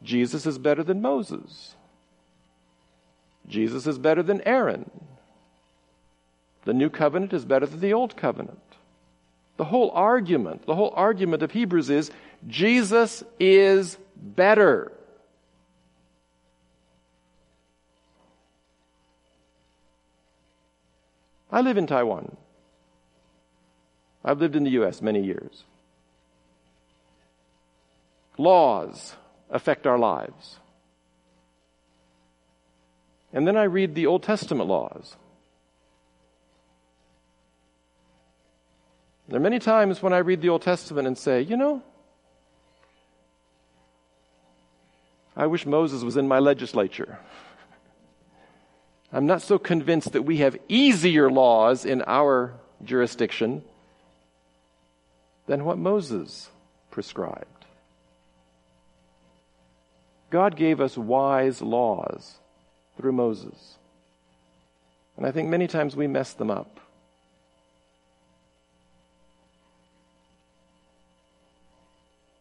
Jesus 0.03 0.46
is 0.46 0.59
better 0.59 0.83
than 0.83 1.03
Moses. 1.03 1.74
Jesus 3.48 3.87
is 3.87 3.98
better 3.98 4.22
than 4.22 4.40
Aaron. 4.42 4.90
The 6.64 6.74
new 6.74 6.90
covenant 6.90 7.33
is 7.33 7.44
better 7.44 7.66
than 7.66 7.81
the 7.81 7.94
old 7.94 8.16
covenant. 8.16 8.61
The 9.57 9.64
whole 9.64 9.90
argument, 9.90 10.66
the 10.66 10.74
whole 10.74 10.92
argument 10.94 11.42
of 11.42 11.50
Hebrews 11.50 11.90
is 11.90 12.11
Jesus 12.46 13.22
is 13.38 13.98
better. 14.16 14.92
I 21.53 21.61
live 21.61 21.77
in 21.77 21.87
Taiwan. 21.87 22.37
I've 24.25 24.39
lived 24.39 24.57
in 24.57 24.65
the 24.65 24.71
U.S. 24.71 25.01
many 25.03 25.23
years. 25.23 25.65
Laws 28.39 29.17
affect 29.51 29.87
our 29.87 29.99
lives. 29.99 30.59
And 33.33 33.47
then 33.47 33.57
I 33.57 33.65
read 33.65 33.95
the 33.95 34.07
Old 34.07 34.23
Testament 34.23 34.69
laws. 34.69 35.17
There 39.29 39.37
are 39.37 39.43
many 39.43 39.61
times 39.61 40.03
when 40.03 40.13
I 40.13 40.19
read 40.19 40.43
the 40.43 40.49
Old 40.49 40.63
Testament 40.63 41.07
and 41.07 41.17
say, 41.17 41.41
you 41.41 41.57
know, 41.57 41.83
I 45.37 45.47
wish 45.47 45.65
Moses 45.65 46.03
was 46.03 46.17
in 46.17 46.27
my 46.27 46.41
legislature. 46.41 47.19
I'm 49.12 49.27
not 49.27 49.42
so 49.42 49.59
convinced 49.59 50.12
that 50.12 50.23
we 50.23 50.38
have 50.38 50.57
easier 50.68 51.31
laws 51.31 51.85
in 51.85 52.03
our 52.07 52.55
jurisdiction 52.85 53.62
than 55.46 55.64
what 55.64 55.79
Moses 55.79 56.49
prescribed. 56.90 57.46
God 60.31 60.55
gave 60.57 60.81
us 60.81 60.96
wise 60.96 61.61
laws 61.61 62.37
through 62.96 63.12
Moses. 63.12 63.77
And 65.16 65.27
I 65.27 65.33
think 65.33 65.49
many 65.49 65.66
times 65.66 65.96
we 65.96 66.07
mess 66.07 66.33
them 66.33 66.51
up. 66.51 66.79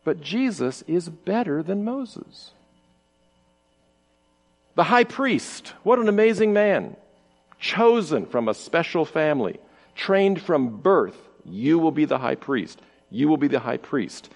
But 0.03 0.21
Jesus 0.21 0.84
is 0.88 1.10
better 1.10 1.62
than 1.63 1.84
Moses. 1.84 2.51
The 4.80 4.86
high 4.86 5.04
priest, 5.04 5.74
what 5.84 6.00
an 6.00 6.08
amazing 6.08 6.54
man. 6.54 6.96
Chosen 7.60 8.26
from 8.26 8.48
a 8.48 8.54
special 8.54 9.04
family, 9.04 9.60
trained 9.94 10.42
from 10.42 10.78
birth. 10.78 11.18
You 11.44 11.80
will 11.80 11.92
be 11.92 12.06
the 12.06 12.18
high 12.18 12.36
priest. 12.36 12.80
You 13.12 13.28
will 13.28 13.36
be 13.36 13.50
the 13.50 13.60
high 13.60 13.76
priest. 13.76 14.30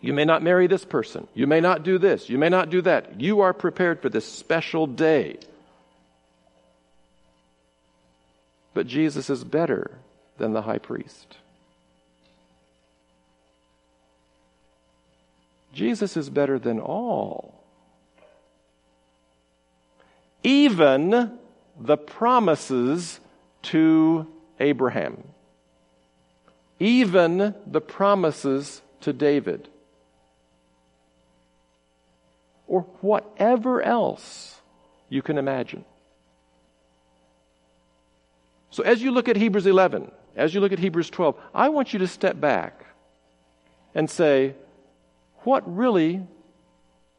You 0.00 0.14
may 0.14 0.24
not 0.24 0.42
marry 0.42 0.66
this 0.66 0.86
person. 0.86 1.28
You 1.34 1.46
may 1.46 1.60
not 1.60 1.82
do 1.82 1.98
this. 1.98 2.30
You 2.30 2.38
may 2.38 2.48
not 2.48 2.70
do 2.70 2.80
that. 2.80 3.20
You 3.20 3.40
are 3.40 3.52
prepared 3.52 4.00
for 4.00 4.08
this 4.08 4.24
special 4.24 4.86
day. 4.86 5.40
But 8.72 8.86
Jesus 8.86 9.28
is 9.28 9.44
better 9.44 9.90
than 10.38 10.54
the 10.54 10.62
high 10.62 10.78
priest. 10.78 11.36
Jesus 15.74 16.16
is 16.16 16.30
better 16.30 16.58
than 16.58 16.80
all. 16.80 17.65
Even 20.42 21.38
the 21.78 21.96
promises 21.96 23.20
to 23.62 24.26
Abraham. 24.60 25.22
Even 26.78 27.54
the 27.66 27.80
promises 27.80 28.82
to 29.00 29.12
David. 29.12 29.68
Or 32.66 32.82
whatever 33.00 33.82
else 33.82 34.60
you 35.08 35.22
can 35.22 35.38
imagine. 35.38 35.84
So 38.70 38.82
as 38.82 39.02
you 39.02 39.10
look 39.10 39.28
at 39.28 39.36
Hebrews 39.36 39.66
11, 39.66 40.10
as 40.36 40.52
you 40.52 40.60
look 40.60 40.72
at 40.72 40.78
Hebrews 40.78 41.08
12, 41.10 41.36
I 41.54 41.70
want 41.70 41.92
you 41.92 42.00
to 42.00 42.06
step 42.06 42.38
back 42.38 42.84
and 43.94 44.10
say, 44.10 44.54
what 45.44 45.62
really 45.74 46.26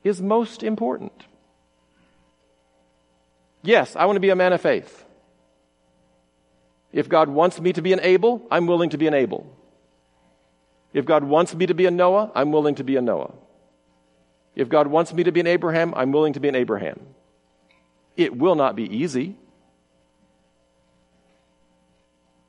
is 0.03 0.21
most 0.21 0.61
important? 0.61 1.23
Yes, 3.61 3.95
I 3.95 4.05
want 4.05 4.15
to 4.15 4.21
be 4.21 4.29
a 4.29 4.35
man 4.35 4.53
of 4.53 4.61
faith. 4.61 5.03
If 6.91 7.09
God 7.09 7.29
wants 7.29 7.59
me 7.59 7.73
to 7.73 7.81
be 7.81 7.93
an 7.93 7.99
Abel, 8.01 8.41
I'm 8.49 8.65
willing 8.65 8.91
to 8.91 8.97
be 8.97 9.07
an 9.07 9.13
Abel. 9.13 9.45
If 10.93 11.05
God 11.05 11.23
wants 11.23 11.53
me 11.53 11.65
to 11.65 11.73
be 11.73 11.85
a 11.85 11.91
Noah, 11.91 12.31
I'm 12.33 12.51
willing 12.51 12.75
to 12.75 12.83
be 12.83 12.95
a 12.95 13.01
Noah. 13.01 13.33
If 14.55 14.69
God 14.69 14.87
wants 14.87 15.13
me 15.13 15.23
to 15.23 15.31
be 15.31 15.39
an 15.39 15.47
Abraham, 15.47 15.93
I'm 15.95 16.11
willing 16.11 16.33
to 16.33 16.39
be 16.39 16.47
an 16.47 16.55
Abraham. 16.55 16.99
It 18.15 18.35
will 18.35 18.55
not 18.55 18.75
be 18.75 18.83
easy, 18.83 19.35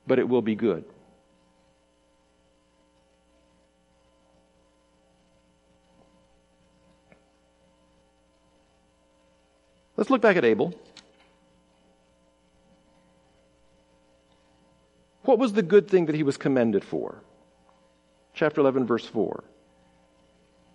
but 0.07 0.19
it 0.19 0.27
will 0.27 0.41
be 0.41 0.55
good. 0.55 0.85
Let's 9.97 10.11
look 10.11 10.23
back 10.23 10.37
at 10.37 10.45
Abel. 10.45 10.73
What 15.29 15.39
was 15.39 15.53
the 15.53 15.63
good 15.63 15.89
thing 15.89 16.07
that 16.07 16.15
he 16.15 16.23
was 16.23 16.39
commended 16.39 16.83
for? 16.83 17.23
Chapter 18.33 18.63
11, 18.63 18.87
verse 18.87 19.05
4. 19.05 19.45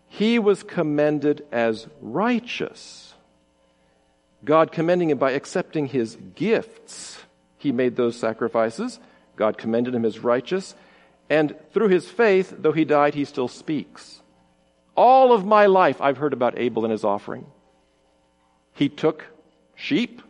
He 0.09 0.37
was 0.37 0.61
commended 0.61 1.43
as 1.51 1.87
righteous. 2.01 3.15
God 4.45 4.71
commending 4.71 5.09
him 5.09 5.17
by 5.17 5.31
accepting 5.31 5.87
his 5.87 6.15
gifts. 6.35 7.17
He 7.57 7.71
made 7.71 7.95
those 7.95 8.15
sacrifices. 8.15 8.99
God 9.37 9.57
commended 9.57 9.95
him 9.95 10.05
as 10.05 10.19
righteous. 10.19 10.75
And 11.31 11.55
through 11.71 11.87
his 11.87 12.07
faith, 12.07 12.53
though 12.55 12.73
he 12.73 12.85
died, 12.85 13.15
he 13.15 13.25
still 13.25 13.47
speaks. 13.47 14.21
All 14.95 15.33
of 15.33 15.43
my 15.43 15.65
life, 15.65 15.99
I've 15.99 16.17
heard 16.17 16.31
about 16.31 16.59
Abel 16.59 16.85
and 16.85 16.91
his 16.91 17.03
offering. 17.03 17.47
He 18.73 18.87
took 18.87 19.25
sheep, 19.73 20.21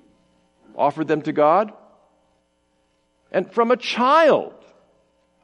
offered 0.78 1.10
them 1.10 1.24
to 1.24 1.34
God. 1.34 1.74
And 3.34 3.52
from 3.52 3.72
a 3.72 3.78
child, 3.78 4.54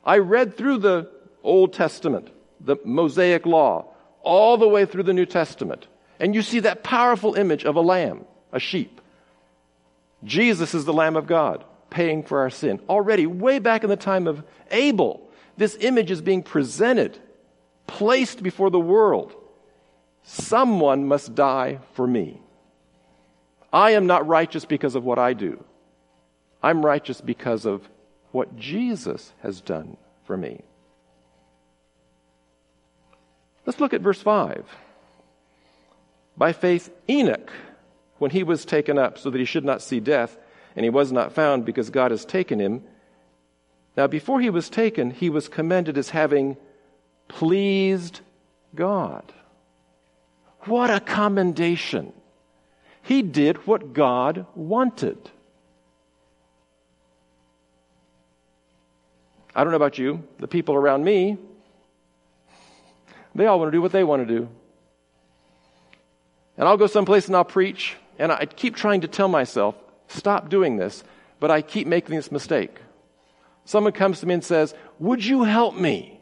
I 0.06 0.20
read 0.20 0.56
through 0.56 0.78
the 0.78 1.10
Old 1.44 1.74
Testament, 1.74 2.30
the 2.62 2.78
Mosaic 2.86 3.46
Law, 3.46 3.86
all 4.22 4.58
the 4.58 4.68
way 4.68 4.86
through 4.86 5.04
the 5.04 5.14
New 5.14 5.26
Testament. 5.26 5.88
And 6.20 6.36
you 6.36 6.42
see 6.42 6.60
that 6.60 6.84
powerful 6.84 7.34
image 7.34 7.66
of 7.66 7.76
a 7.76 7.82
lamb, 7.82 8.26
a 8.52 8.60
sheep. 8.60 9.02
Jesus 10.24 10.74
is 10.74 10.86
the 10.86 10.94
Lamb 10.94 11.16
of 11.16 11.28
God, 11.28 11.64
paying 11.90 12.24
for 12.24 12.42
our 12.42 12.50
sin. 12.50 12.80
Already, 12.90 13.26
way 13.26 13.60
back 13.60 13.84
in 13.84 13.90
the 13.90 13.96
time 13.96 14.28
of 14.28 14.44
Abel, 14.70 15.22
this 15.58 15.78
image 15.80 16.12
is 16.12 16.22
being 16.22 16.44
presented, 16.44 17.18
placed 17.88 18.44
before 18.44 18.70
the 18.70 18.80
world. 18.80 19.34
Someone 20.24 21.08
must 21.08 21.34
die 21.36 21.80
for 21.94 22.06
me. 22.06 22.42
I 23.72 23.92
am 23.92 24.08
not 24.08 24.28
righteous 24.28 24.66
because 24.66 24.96
of 24.96 25.04
what 25.04 25.18
I 25.18 25.34
do. 25.34 25.64
I'm 26.62 26.86
righteous 26.86 27.22
because 27.22 27.66
of 27.66 27.88
what 28.32 28.58
Jesus 28.58 29.34
has 29.42 29.62
done 29.62 29.98
for 30.26 30.38
me. 30.38 30.62
Let's 33.66 33.80
look 33.80 33.94
at 33.94 34.02
verse 34.02 34.22
5. 34.22 34.66
By 36.38 36.54
faith, 36.54 36.90
Enoch, 37.10 37.52
when 38.18 38.32
he 38.32 38.44
was 38.44 38.66
taken 38.66 38.98
up 38.98 39.18
so 39.18 39.30
that 39.30 39.40
he 39.40 39.46
should 39.46 39.66
not 39.66 39.82
see 39.82 40.00
death, 40.00 40.38
and 40.76 40.84
he 40.84 40.90
was 40.90 41.12
not 41.12 41.34
found 41.34 41.66
because 41.66 41.90
God 41.90 42.12
has 42.12 42.26
taken 42.26 42.60
him. 42.60 42.84
Now, 43.98 44.08
before 44.08 44.40
he 44.40 44.50
was 44.50 44.70
taken, 44.70 45.12
he 45.12 45.30
was 45.30 45.50
commended 45.50 45.98
as 45.98 46.10
having 46.10 46.58
pleased 47.28 48.22
God. 48.76 49.34
What 50.62 50.90
a 50.90 51.00
commendation! 51.00 52.14
He 53.02 53.22
did 53.22 53.68
what 53.68 53.94
God 53.94 54.46
wanted. 54.56 55.30
I 59.56 59.64
don't 59.64 59.72
know 59.72 59.78
about 59.78 59.98
you, 59.98 60.24
the 60.38 60.48
people 60.48 60.76
around 60.76 61.04
me, 61.04 61.38
they 63.36 63.46
all 63.46 63.60
want 63.60 63.70
to 63.72 63.76
do 63.76 63.82
what 63.82 63.92
they 63.92 64.04
want 64.04 64.28
to 64.28 64.34
do. 64.34 64.50
And 66.58 66.68
I'll 66.68 66.78
go 66.78 66.88
someplace 66.88 67.28
and 67.28 67.36
I'll 67.36 67.46
preach, 67.46 67.96
and 68.18 68.32
I 68.32 68.46
keep 68.46 68.76
trying 68.76 69.02
to 69.02 69.08
tell 69.08 69.28
myself, 69.28 69.76
stop 70.08 70.50
doing 70.50 70.78
this, 70.78 71.04
but 71.40 71.50
I 71.50 71.62
keep 71.62 71.88
making 71.88 72.16
this 72.16 72.32
mistake. 72.32 72.78
Someone 73.66 73.94
comes 73.94 74.20
to 74.20 74.26
me 74.26 74.34
and 74.34 74.44
says, 74.44 74.74
Would 75.00 75.24
you 75.24 75.44
help 75.44 75.76
me? 75.76 76.20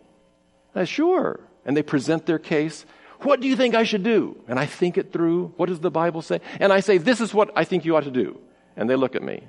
I 0.75 0.81
say, 0.81 0.85
sure. 0.85 1.39
And 1.65 1.75
they 1.75 1.81
present 1.81 2.25
their 2.25 2.39
case. 2.39 2.85
What 3.21 3.39
do 3.39 3.47
you 3.47 3.55
think 3.55 3.73
I 3.73 3.83
should 3.83 4.03
do? 4.03 4.37
And 4.47 4.59
I 4.59 4.67
think 4.67 4.97
it 4.97 5.11
through. 5.11 5.53
What 5.57 5.69
does 5.69 5.79
the 5.79 5.89
Bible 5.89 6.21
say? 6.21 6.39
And 6.59 6.71
I 6.71 6.81
say, 6.81 6.97
This 6.97 7.19
is 7.19 7.33
what 7.33 7.51
I 7.55 7.63
think 7.63 7.83
you 7.83 7.95
ought 7.95 8.03
to 8.03 8.11
do. 8.11 8.39
And 8.75 8.89
they 8.89 8.95
look 8.95 9.15
at 9.15 9.23
me. 9.23 9.43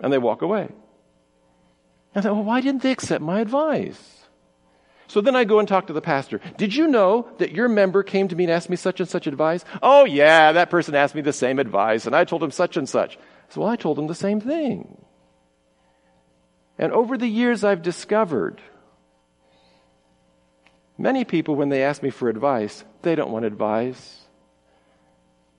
And 0.00 0.12
they 0.12 0.18
walk 0.18 0.42
away. 0.42 0.70
And 2.14 2.24
I 2.24 2.28
say, 2.28 2.32
Well, 2.32 2.44
why 2.44 2.60
didn't 2.60 2.82
they 2.82 2.92
accept 2.92 3.22
my 3.22 3.40
advice? 3.40 4.10
So 5.06 5.20
then 5.20 5.36
I 5.36 5.44
go 5.44 5.58
and 5.58 5.68
talk 5.68 5.86
to 5.88 5.92
the 5.92 6.00
pastor. 6.00 6.40
Did 6.56 6.74
you 6.74 6.86
know 6.88 7.28
that 7.38 7.52
your 7.52 7.68
member 7.68 8.02
came 8.02 8.26
to 8.28 8.36
me 8.36 8.44
and 8.44 8.52
asked 8.52 8.70
me 8.70 8.76
such 8.76 9.00
and 9.00 9.08
such 9.08 9.26
advice? 9.26 9.64
Oh, 9.82 10.04
yeah, 10.04 10.52
that 10.52 10.70
person 10.70 10.94
asked 10.94 11.14
me 11.14 11.20
the 11.20 11.32
same 11.32 11.58
advice, 11.58 12.06
and 12.06 12.16
I 12.16 12.24
told 12.24 12.42
him 12.42 12.50
such 12.50 12.76
and 12.76 12.88
such. 12.88 13.18
So 13.50 13.64
I 13.64 13.76
told 13.76 13.98
him 13.98 14.06
the 14.06 14.14
same 14.14 14.40
thing. 14.40 15.04
And 16.78 16.90
over 16.92 17.18
the 17.18 17.28
years, 17.28 17.64
I've 17.64 17.82
discovered 17.82 18.60
Many 20.96 21.24
people, 21.24 21.56
when 21.56 21.70
they 21.70 21.82
ask 21.82 22.02
me 22.02 22.10
for 22.10 22.28
advice, 22.28 22.84
they 23.02 23.14
don't 23.14 23.32
want 23.32 23.44
advice. 23.44 24.23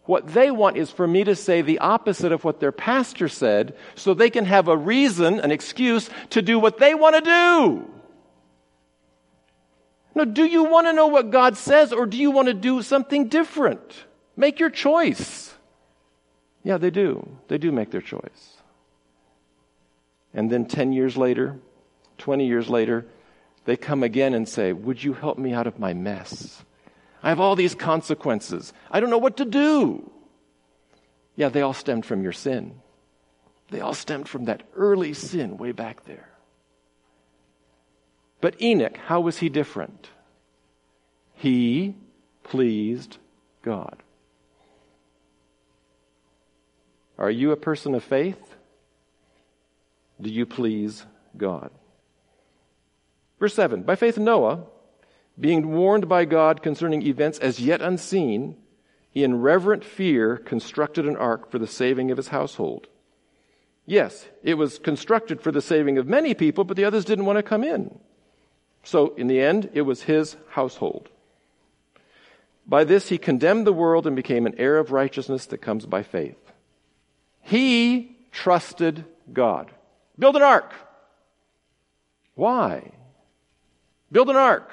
What 0.06 0.28
they 0.28 0.52
want 0.52 0.78
is 0.78 0.92
for 0.92 1.08
me 1.08 1.24
to 1.24 1.36
say 1.36 1.62
the 1.62 1.80
opposite 1.80 2.32
of 2.32 2.44
what 2.44 2.60
their 2.60 2.72
pastor 2.72 3.28
said 3.28 3.76
so 3.96 4.14
they 4.14 4.30
can 4.30 4.46
have 4.46 4.68
a 4.68 4.78
reason, 4.78 5.40
an 5.40 5.52
excuse 5.52 6.10
to 6.30 6.42
do 6.42 6.60
what 6.60 6.78
they 6.78 6.94
want 6.94 7.16
to 7.16 7.22
do. 7.22 7.92
Now, 10.14 10.24
do 10.24 10.46
you 10.46 10.64
want 10.64 10.88
to 10.88 10.94
know 10.94 11.08
what 11.08 11.32
God 11.32 11.58
says 11.58 11.92
or 11.92 12.06
do 12.06 12.18
you 12.18 12.32
want 12.32 12.48
to 12.48 12.54
do 12.54 12.82
something 12.82 13.28
different? 13.28 14.06
Make 14.38 14.60
your 14.60 14.70
choice. 14.70 15.54
Yeah, 16.64 16.78
they 16.78 16.90
do. 16.90 17.28
They 17.48 17.58
do 17.58 17.72
make 17.72 17.92
their 17.92 18.02
choice. 18.02 18.58
And 20.34 20.52
then 20.52 20.66
10 20.66 20.94
years 20.94 21.18
later, 21.18 21.58
20 22.18 22.48
years 22.48 22.70
later, 22.70 23.06
they 23.66 23.76
come 23.76 24.04
again 24.04 24.34
and 24.34 24.48
say, 24.48 24.72
Would 24.72 25.04
you 25.04 25.14
help 25.14 25.38
me 25.38 25.54
out 25.54 25.68
of 25.68 25.80
my 25.80 25.94
mess? 25.94 26.64
I 27.26 27.30
have 27.30 27.40
all 27.40 27.56
these 27.56 27.74
consequences. 27.74 28.72
I 28.92 29.00
don't 29.00 29.10
know 29.10 29.18
what 29.18 29.38
to 29.38 29.46
do. 29.46 30.12
Yeah, 31.36 31.50
they 31.50 31.64
all 31.64 31.74
stemmed 31.74 32.06
from 32.06 32.22
your 32.22 32.32
sin. 32.32 32.76
They 33.72 33.82
all 33.82 33.96
stemmed 33.96 34.30
from 34.30 34.46
that 34.46 34.62
early 34.76 35.16
sin 35.16 35.58
way 35.58 35.72
back 35.72 36.06
there. 36.06 36.30
But 38.42 38.62
Enoch, 38.62 38.96
how 38.98 39.22
was 39.22 39.40
he 39.40 39.50
different? 39.50 40.12
He 41.34 41.96
pleased 42.44 43.18
God. 43.64 44.04
Are 47.18 47.32
you 47.32 47.52
a 47.52 47.58
person 47.58 47.96
of 47.96 48.04
faith? 48.04 48.56
Do 50.22 50.30
you 50.30 50.46
please 50.46 51.08
God? 51.36 51.72
Verse 53.40 53.56
7 53.56 53.82
By 53.82 53.96
faith, 53.96 54.20
Noah, 54.20 54.66
being 55.40 55.72
warned 55.72 56.08
by 56.08 56.26
God 56.26 56.62
concerning 56.62 57.02
events 57.02 57.40
as 57.40 57.60
yet 57.60 57.82
unseen, 57.82 58.56
he 59.12 59.24
in 59.24 59.42
reverent 59.42 59.84
fear 59.84 60.38
constructed 60.38 61.06
an 61.06 61.16
ark 61.16 61.52
for 61.52 61.60
the 61.60 61.68
saving 61.68 62.12
of 62.12 62.18
his 62.18 62.30
household. 62.30 62.88
Yes, 63.86 64.28
it 64.44 64.56
was 64.56 64.80
constructed 64.80 65.42
for 65.42 65.52
the 65.52 65.62
saving 65.62 65.98
of 65.98 66.08
many 66.08 66.34
people, 66.34 66.64
but 66.64 66.76
the 66.76 66.86
others 66.86 67.06
didn't 67.06 67.26
want 67.26 67.38
to 67.38 67.44
come 67.44 67.64
in. 67.64 68.00
So, 68.84 69.14
in 69.16 69.28
the 69.28 69.40
end, 69.40 69.70
it 69.74 69.82
was 69.82 70.04
his 70.04 70.36
household. 70.50 71.10
By 72.68 72.84
this, 72.84 73.10
he 73.10 73.18
condemned 73.18 73.68
the 73.68 73.74
world 73.74 74.08
and 74.08 74.16
became 74.16 74.46
an 74.46 74.56
heir 74.58 74.78
of 74.78 74.92
righteousness 74.92 75.46
that 75.48 75.60
comes 75.60 75.86
by 75.86 76.04
faith. 76.04 76.38
He 77.42 78.18
trusted 78.32 79.06
God. 79.32 79.72
Build 80.18 80.36
an 80.36 80.42
ark. 80.42 80.74
Why? 82.34 82.92
Build 84.12 84.30
an 84.30 84.36
ark. 84.36 84.72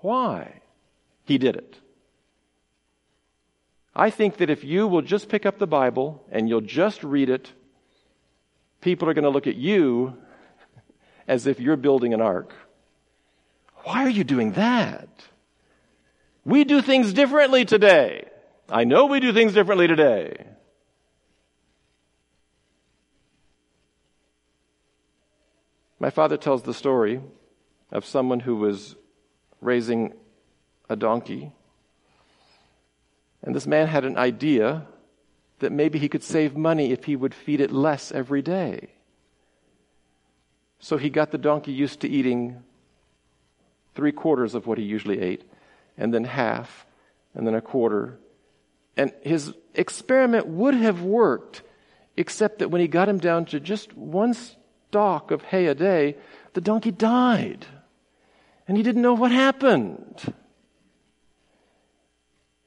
Why? 0.00 0.60
He 1.24 1.38
did 1.38 1.56
it. 1.56 1.78
I 3.94 4.10
think 4.10 4.36
that 4.36 4.50
if 4.50 4.62
you 4.62 4.86
will 4.86 5.02
just 5.02 5.28
pick 5.28 5.44
up 5.44 5.58
the 5.58 5.66
Bible 5.66 6.24
and 6.30 6.48
you'll 6.48 6.60
just 6.60 7.02
read 7.02 7.28
it, 7.28 7.52
people 8.80 9.08
are 9.08 9.14
going 9.14 9.24
to 9.24 9.30
look 9.30 9.46
at 9.48 9.56
you 9.56 10.16
as 11.28 11.46
if 11.46 11.58
you're 11.58 11.76
building 11.76 12.14
an 12.14 12.20
ark. 12.20 12.54
Why 13.84 14.04
are 14.04 14.10
you 14.10 14.24
doing 14.24 14.52
that? 14.52 15.08
We 16.44 16.64
do 16.64 16.80
things 16.80 17.12
differently 17.12 17.64
today. 17.64 18.28
I 18.70 18.84
know 18.84 19.06
we 19.06 19.20
do 19.20 19.32
things 19.32 19.52
differently 19.52 19.86
today. 19.86 20.46
My 25.98 26.10
father 26.10 26.36
tells 26.36 26.62
the 26.62 26.74
story 26.74 27.20
of 27.90 28.04
someone 28.04 28.40
who 28.40 28.56
was 28.56 28.94
raising 29.60 30.14
a 30.88 30.96
donkey. 30.96 31.52
And 33.42 33.54
this 33.54 33.66
man 33.66 33.86
had 33.86 34.04
an 34.04 34.16
idea 34.16 34.86
that 35.58 35.72
maybe 35.72 35.98
he 35.98 36.08
could 36.08 36.22
save 36.22 36.56
money 36.56 36.92
if 36.92 37.04
he 37.04 37.16
would 37.16 37.34
feed 37.34 37.60
it 37.60 37.72
less 37.72 38.12
every 38.12 38.42
day. 38.42 38.88
So 40.80 40.96
he 40.96 41.10
got 41.10 41.30
the 41.30 41.38
donkey 41.38 41.72
used 41.72 42.00
to 42.00 42.08
eating 42.08 42.62
three 43.94 44.12
quarters 44.12 44.54
of 44.54 44.66
what 44.66 44.78
he 44.78 44.84
usually 44.84 45.20
ate, 45.20 45.42
and 45.96 46.14
then 46.14 46.22
half, 46.22 46.86
and 47.34 47.46
then 47.46 47.54
a 47.54 47.60
quarter. 47.60 48.16
And 48.96 49.12
his 49.22 49.52
experiment 49.74 50.46
would 50.46 50.74
have 50.74 51.02
worked, 51.02 51.62
except 52.16 52.60
that 52.60 52.70
when 52.70 52.80
he 52.80 52.86
got 52.86 53.08
him 53.08 53.18
down 53.18 53.44
to 53.46 53.58
just 53.58 53.96
one 53.96 54.34
stalk 54.34 55.32
of 55.32 55.42
hay 55.42 55.66
a 55.66 55.74
day, 55.74 56.16
the 56.52 56.60
donkey 56.60 56.92
died. 56.92 57.66
And 58.68 58.76
he 58.76 58.82
didn't 58.82 59.02
know 59.02 59.14
what 59.14 59.32
happened. 59.32 60.34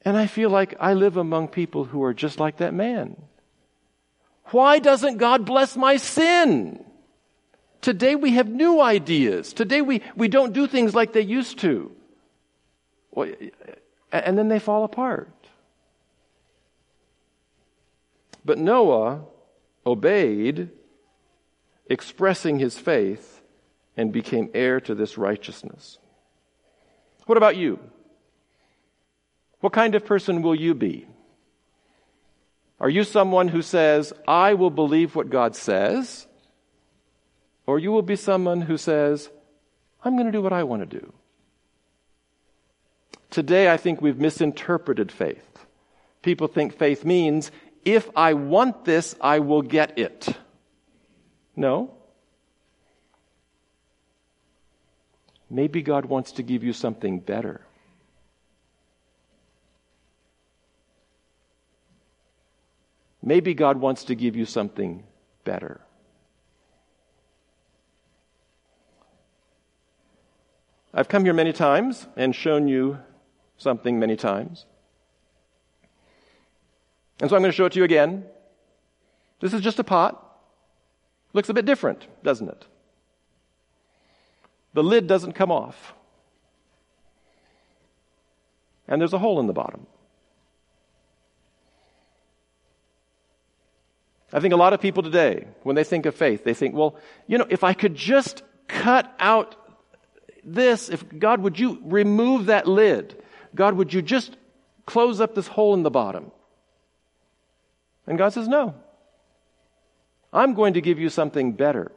And 0.04 0.16
I 0.16 0.26
feel 0.26 0.50
like 0.50 0.74
I 0.80 0.94
live 0.94 1.16
among 1.16 1.48
people 1.48 1.84
who 1.84 2.02
are 2.02 2.12
just 2.12 2.40
like 2.40 2.56
that 2.56 2.74
man. 2.74 3.16
Why 4.46 4.80
doesn't 4.80 5.18
God 5.18 5.46
bless 5.46 5.76
my 5.76 5.96
sin? 5.96 6.84
Today 7.80 8.16
we 8.16 8.32
have 8.32 8.48
new 8.48 8.80
ideas. 8.80 9.52
Today 9.52 9.80
we, 9.80 10.02
we 10.16 10.26
don't 10.26 10.52
do 10.52 10.66
things 10.66 10.92
like 10.94 11.12
they 11.12 11.20
used 11.20 11.60
to. 11.60 11.92
And 13.16 14.36
then 14.36 14.48
they 14.48 14.58
fall 14.58 14.82
apart. 14.82 15.30
But 18.44 18.58
Noah 18.58 19.20
obeyed, 19.86 20.70
expressing 21.86 22.58
his 22.58 22.76
faith, 22.76 23.41
and 23.96 24.12
became 24.12 24.50
heir 24.54 24.80
to 24.80 24.94
this 24.94 25.18
righteousness. 25.18 25.98
What 27.26 27.38
about 27.38 27.56
you? 27.56 27.78
What 29.60 29.72
kind 29.72 29.94
of 29.94 30.04
person 30.04 30.42
will 30.42 30.54
you 30.54 30.74
be? 30.74 31.06
Are 32.80 32.90
you 32.90 33.04
someone 33.04 33.48
who 33.48 33.62
says, 33.62 34.12
I 34.26 34.54
will 34.54 34.70
believe 34.70 35.14
what 35.14 35.30
God 35.30 35.54
says? 35.54 36.26
Or 37.64 37.78
you 37.78 37.92
will 37.92 38.02
be 38.02 38.16
someone 38.16 38.62
who 38.62 38.76
says, 38.76 39.30
I'm 40.04 40.16
going 40.16 40.26
to 40.26 40.32
do 40.32 40.42
what 40.42 40.52
I 40.52 40.64
want 40.64 40.90
to 40.90 40.98
do. 40.98 41.12
Today, 43.30 43.70
I 43.70 43.76
think 43.76 44.02
we've 44.02 44.18
misinterpreted 44.18 45.12
faith. 45.12 45.64
People 46.22 46.48
think 46.48 46.76
faith 46.76 47.04
means, 47.04 47.52
if 47.84 48.10
I 48.16 48.34
want 48.34 48.84
this, 48.84 49.14
I 49.20 49.38
will 49.38 49.62
get 49.62 49.98
it. 49.98 50.28
No. 51.54 51.94
Maybe 55.52 55.82
God 55.82 56.06
wants 56.06 56.32
to 56.32 56.42
give 56.42 56.64
you 56.64 56.72
something 56.72 57.20
better. 57.20 57.60
Maybe 63.22 63.52
God 63.52 63.76
wants 63.76 64.04
to 64.04 64.14
give 64.14 64.34
you 64.34 64.46
something 64.46 65.04
better. 65.44 65.82
I've 70.94 71.08
come 71.08 71.22
here 71.24 71.34
many 71.34 71.52
times 71.52 72.06
and 72.16 72.34
shown 72.34 72.66
you 72.66 72.98
something 73.58 73.98
many 73.98 74.16
times. 74.16 74.64
And 77.20 77.28
so 77.28 77.36
I'm 77.36 77.42
going 77.42 77.52
to 77.52 77.56
show 77.56 77.66
it 77.66 77.72
to 77.72 77.78
you 77.78 77.84
again. 77.84 78.24
This 79.40 79.52
is 79.52 79.60
just 79.60 79.78
a 79.78 79.84
pot. 79.84 80.18
Looks 81.34 81.50
a 81.50 81.54
bit 81.54 81.66
different, 81.66 82.06
doesn't 82.22 82.48
it? 82.48 82.66
The 84.74 84.82
lid 84.82 85.06
doesn't 85.06 85.32
come 85.32 85.50
off. 85.50 85.94
And 88.88 89.00
there's 89.00 89.12
a 89.12 89.18
hole 89.18 89.40
in 89.40 89.46
the 89.46 89.52
bottom. 89.52 89.86
I 94.32 94.40
think 94.40 94.54
a 94.54 94.56
lot 94.56 94.72
of 94.72 94.80
people 94.80 95.02
today, 95.02 95.46
when 95.62 95.76
they 95.76 95.84
think 95.84 96.06
of 96.06 96.14
faith, 96.14 96.42
they 96.42 96.54
think, 96.54 96.74
well, 96.74 96.96
you 97.26 97.36
know, 97.36 97.46
if 97.50 97.64
I 97.64 97.74
could 97.74 97.94
just 97.94 98.42
cut 98.66 99.14
out 99.18 99.56
this, 100.42 100.88
if 100.88 101.04
God, 101.18 101.40
would 101.40 101.58
you 101.58 101.78
remove 101.84 102.46
that 102.46 102.66
lid? 102.66 103.22
God, 103.54 103.74
would 103.74 103.92
you 103.92 104.00
just 104.00 104.36
close 104.86 105.20
up 105.20 105.34
this 105.34 105.46
hole 105.46 105.74
in 105.74 105.82
the 105.82 105.90
bottom? 105.90 106.32
And 108.06 108.16
God 108.16 108.32
says, 108.32 108.48
no. 108.48 108.74
I'm 110.32 110.54
going 110.54 110.74
to 110.74 110.80
give 110.80 110.98
you 110.98 111.10
something 111.10 111.52
better. 111.52 111.92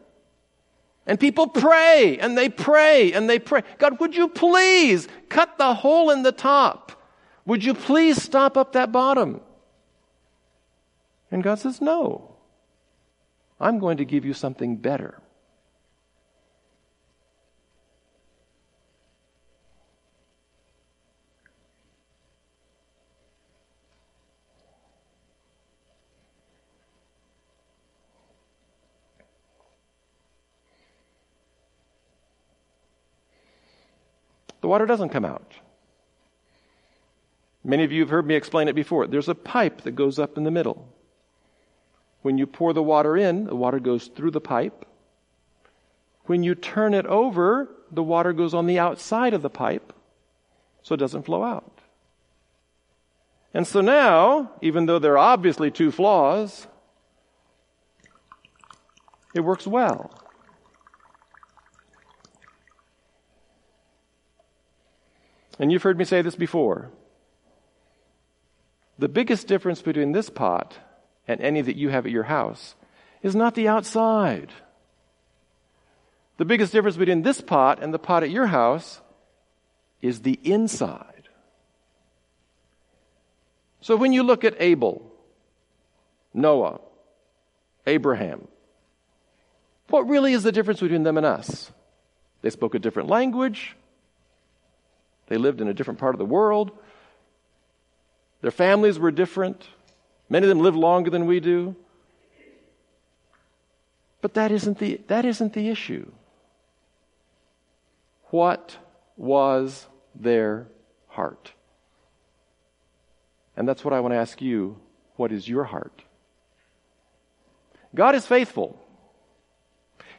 And 1.08 1.20
people 1.20 1.48
pray 1.48 2.18
and 2.20 2.38
they 2.38 2.50
pray 2.50 3.14
and 3.14 3.30
they 3.30 3.38
pray. 3.38 3.62
God, 3.78 4.00
would 4.00 4.16
you 4.16 4.28
please 4.28 5.08
cut 5.30 5.58
the 5.58 5.74
hole 5.74 6.10
in 6.10 6.24
the 6.24 6.32
top? 6.32 6.92
Would 7.46 7.64
you 7.64 7.76
please 7.76 8.22
stop 8.22 8.58
up 8.58 8.74
that 8.74 8.92
bottom? 8.92 9.42
And 11.30 11.44
God 11.44 11.60
says, 11.60 11.82
No. 11.82 12.32
I'm 13.60 13.80
going 13.80 13.98
to 13.98 14.06
give 14.06 14.26
you 14.26 14.34
something 14.34 14.78
better. 14.78 15.22
The 34.66 34.70
water 34.70 34.88
doesn't 34.88 35.10
come 35.10 35.26
out. 35.26 35.54
Many 37.64 37.84
of 37.84 37.92
you 37.92 38.02
have 38.02 38.10
heard 38.10 38.26
me 38.26 38.34
explain 38.34 38.68
it 38.68 38.74
before. 38.74 39.06
There's 39.06 39.30
a 39.30 39.36
pipe 39.36 39.82
that 39.82 39.92
goes 39.92 40.18
up 40.18 40.38
in 40.38 40.44
the 40.44 40.50
middle. 40.50 40.88
When 42.24 42.40
you 42.40 42.48
pour 42.48 42.74
the 42.74 42.82
water 42.82 43.16
in, 43.16 43.46
the 43.46 43.56
water 43.56 43.80
goes 43.80 44.08
through 44.08 44.32
the 44.32 44.42
pipe. 44.42 44.88
When 46.24 46.42
you 46.42 46.56
turn 46.56 46.96
it 46.96 47.06
over, 47.06 47.70
the 47.92 48.02
water 48.02 48.34
goes 48.34 48.56
on 48.56 48.66
the 48.66 48.80
outside 48.80 49.36
of 49.36 49.44
the 49.44 49.52
pipe, 49.52 49.94
so 50.82 50.96
it 50.96 50.98
doesn't 50.98 51.28
flow 51.28 51.44
out. 51.44 51.82
And 53.54 53.68
so 53.68 53.82
now, 53.82 54.50
even 54.64 54.88
though 54.88 54.98
there 54.98 55.14
are 55.14 55.30
obviously 55.34 55.70
two 55.70 55.92
flaws, 55.92 56.66
it 59.36 59.42
works 59.42 59.68
well. 59.68 60.25
And 65.60 65.72
you've 65.72 65.84
heard 65.84 65.98
me 65.98 66.06
say 66.06 66.22
this 66.22 66.36
before. 66.36 66.92
The 68.98 69.10
biggest 69.10 69.48
difference 69.48 69.82
between 69.82 70.12
this 70.12 70.30
pot 70.30 70.78
and 71.28 71.42
any 71.42 71.62
that 71.62 71.76
you 71.76 71.90
have 71.90 72.06
at 72.06 72.12
your 72.12 72.24
house 72.24 72.76
is 73.22 73.36
not 73.36 73.56
the 73.56 73.68
outside. 73.68 74.52
The 76.38 76.46
biggest 76.46 76.72
difference 76.72 76.98
between 76.98 77.22
this 77.22 77.42
pot 77.42 77.82
and 77.82 77.94
the 77.94 78.00
pot 78.00 78.24
at 78.24 78.30
your 78.30 78.48
house 78.48 79.02
is 80.02 80.22
the 80.22 80.40
inside. 80.44 81.30
So 83.82 83.96
when 83.96 84.14
you 84.14 84.24
look 84.24 84.44
at 84.44 84.56
Abel, 84.60 85.12
Noah, 86.34 86.80
Abraham, 87.88 88.48
what 89.90 90.08
really 90.10 90.34
is 90.34 90.44
the 90.44 90.52
difference 90.52 90.80
between 90.80 91.04
them 91.04 91.18
and 91.18 91.26
us? 91.26 91.72
They 92.42 92.50
spoke 92.50 92.76
a 92.76 92.80
different 92.80 93.10
language. 93.10 93.76
They 95.28 95.38
lived 95.38 95.62
in 95.62 95.68
a 95.68 95.74
different 95.74 96.00
part 96.00 96.16
of 96.16 96.20
the 96.20 96.26
world. 96.26 96.72
Their 98.42 98.52
families 98.52 99.00
were 99.00 99.12
different. 99.12 99.68
Many 100.30 100.46
of 100.46 100.50
them 100.50 100.60
live 100.60 100.76
longer 100.76 101.10
than 101.10 101.26
we 101.26 101.40
do. 101.40 101.76
But 104.22 104.34
that 104.36 104.52
isn't 104.52 104.80
the, 104.80 105.02
that 105.08 105.26
isn't 105.26 105.54
the 105.54 105.70
issue. 105.70 106.12
what 108.36 108.78
was 109.16 109.88
their 110.14 110.68
heart? 111.08 111.54
And 113.56 113.68
that's 113.68 113.86
what 113.86 113.94
I 113.94 114.02
want 114.02 114.14
to 114.14 114.18
ask 114.18 114.42
you. 114.42 114.78
What 115.16 115.32
is 115.32 115.48
your 115.48 115.64
heart? 115.64 116.04
God 117.94 118.16
is 118.16 118.26
faithful. 118.28 118.78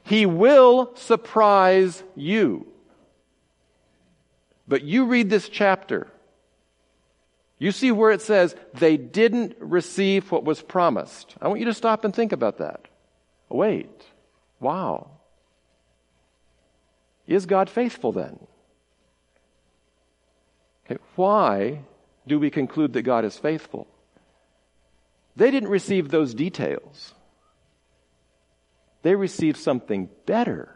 He 0.03 0.25
will 0.25 0.97
surprise 0.97 2.03
you. 2.15 2.67
But 4.69 4.83
you 4.83 5.07
read 5.07 5.31
this 5.31 5.49
chapter. 5.49 6.09
You 7.59 7.73
see 7.73 7.91
where 7.91 8.11
it 8.11 8.21
says 8.21 8.55
they 8.75 8.97
didn't 8.97 9.57
receive 9.61 10.31
what 10.31 10.45
was 10.45 10.61
promised. 10.61 11.35
I 11.41 11.49
want 11.49 11.61
you 11.61 11.67
to 11.67 11.75
stop 11.75 12.05
and 12.05 12.15
think 12.15 12.33
about 12.33 12.59
that. 12.59 12.89
Wait. 13.49 14.03
Wow. 14.61 15.11
Is 17.27 17.47
God 17.47 17.71
faithful 17.71 18.13
then? 18.13 18.39
Okay, 20.85 21.01
why 21.17 21.81
do 22.27 22.39
we 22.39 22.51
conclude 22.51 22.93
that 22.93 23.03
God 23.03 23.25
is 23.25 23.39
faithful? 23.39 23.87
They 25.35 25.51
didn't 25.51 25.69
receive 25.69 26.09
those 26.09 26.35
details. 26.35 27.15
They 29.03 29.15
received 29.15 29.59
something 29.59 30.09
better. 30.25 30.75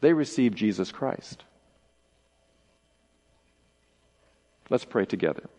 They 0.00 0.12
received 0.12 0.56
Jesus 0.56 0.92
Christ. 0.92 1.44
Let's 4.72 4.86
pray 4.86 5.04
together. 5.04 5.50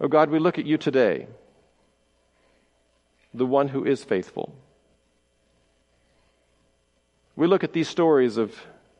Oh 0.00 0.06
God, 0.08 0.30
we 0.30 0.38
look 0.38 0.56
at 0.56 0.66
you 0.66 0.78
today, 0.78 1.26
the 3.34 3.44
one 3.44 3.66
who 3.66 3.84
is 3.84 4.04
faithful. 4.04 4.54
We 7.34 7.48
look 7.48 7.64
at 7.64 7.72
these 7.72 7.88
stories 7.88 8.36
of 8.36 8.54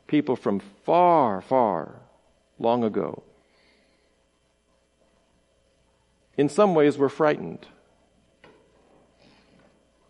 people 0.08 0.34
from 0.34 0.62
far, 0.84 1.40
far 1.40 2.00
long 2.58 2.82
ago. 2.82 3.22
In 6.36 6.48
some 6.48 6.74
ways, 6.74 6.98
we're 6.98 7.08
frightened. 7.08 7.68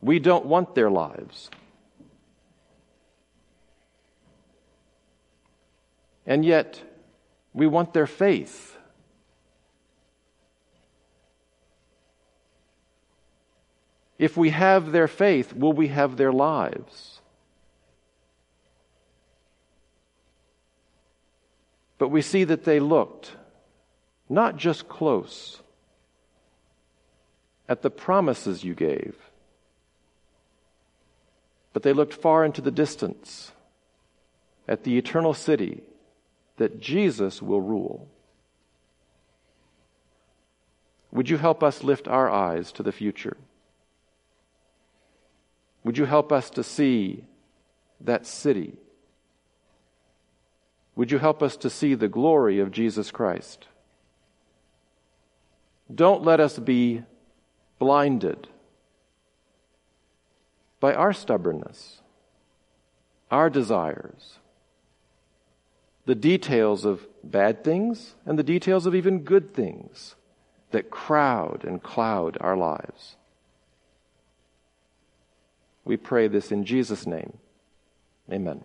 We 0.01 0.19
don't 0.19 0.47
want 0.47 0.75
their 0.75 0.89
lives. 0.89 1.51
And 6.29 6.45
yet, 6.45 6.83
we 7.55 7.67
want 7.67 7.95
their 7.95 8.07
faith. 8.07 8.77
If 14.19 14.37
we 14.37 14.51
have 14.51 14.93
their 14.93 15.09
faith, 15.09 15.55
will 15.55 15.73
we 15.73 15.89
have 15.89 16.19
their 16.19 16.31
lives? 16.31 17.23
But 21.97 22.09
we 22.09 22.21
see 22.21 22.45
that 22.45 22.65
they 22.65 22.79
looked 22.79 23.33
not 24.29 24.59
just 24.59 24.87
close 24.87 25.63
at 27.71 27.81
the 27.81 27.91
promises 27.91 28.63
you 28.63 28.75
gave, 28.75 29.17
but 31.73 31.83
they 31.83 31.95
looked 31.95 32.13
far 32.13 32.45
into 32.45 32.61
the 32.61 32.71
distance 32.71 33.53
at 34.69 34.85
the 34.85 34.99
eternal 34.99 35.33
city 35.33 35.83
that 36.59 36.81
Jesus 36.81 37.41
will 37.41 37.61
rule. 37.61 38.09
Would 41.11 41.31
you 41.31 41.39
help 41.39 41.63
us 41.63 41.83
lift 41.83 42.07
our 42.07 42.31
eyes 42.31 42.71
to 42.73 42.83
the 42.83 42.93
future? 42.93 43.37
Would 45.85 45.97
you 45.97 46.05
help 46.05 46.31
us 46.33 46.51
to 46.51 46.63
see 46.63 47.25
that 48.01 48.27
city? 48.27 48.77
Would 50.97 51.11
you 51.11 51.19
help 51.19 51.43
us 51.43 51.57
to 51.59 51.71
see 51.71 51.95
the 51.95 52.09
glory 52.09 52.61
of 52.61 52.71
Jesus 52.71 53.11
Christ? 53.11 53.67
Don't 55.93 56.23
let 56.23 56.41
us 56.41 56.59
be 56.59 57.05
blinded 57.79 58.49
by 60.81 60.93
our 60.93 61.13
stubbornness, 61.13 62.03
our 63.31 63.49
desires, 63.49 64.39
the 66.09 66.15
details 66.15 66.87
of 66.87 67.07
bad 67.23 67.63
things 67.63 68.15
and 68.25 68.39
the 68.39 68.43
details 68.43 68.87
of 68.87 68.95
even 68.95 69.19
good 69.25 69.53
things 69.53 70.15
that 70.71 70.89
crowd 70.89 71.65
and 71.65 71.83
cloud 71.83 72.39
our 72.41 72.57
lives. 72.57 73.17
We 75.85 75.99
pray 75.99 76.27
this 76.27 76.51
in 76.51 76.65
Jesus' 76.65 77.07
name. 77.07 77.37
Amen. 78.33 78.65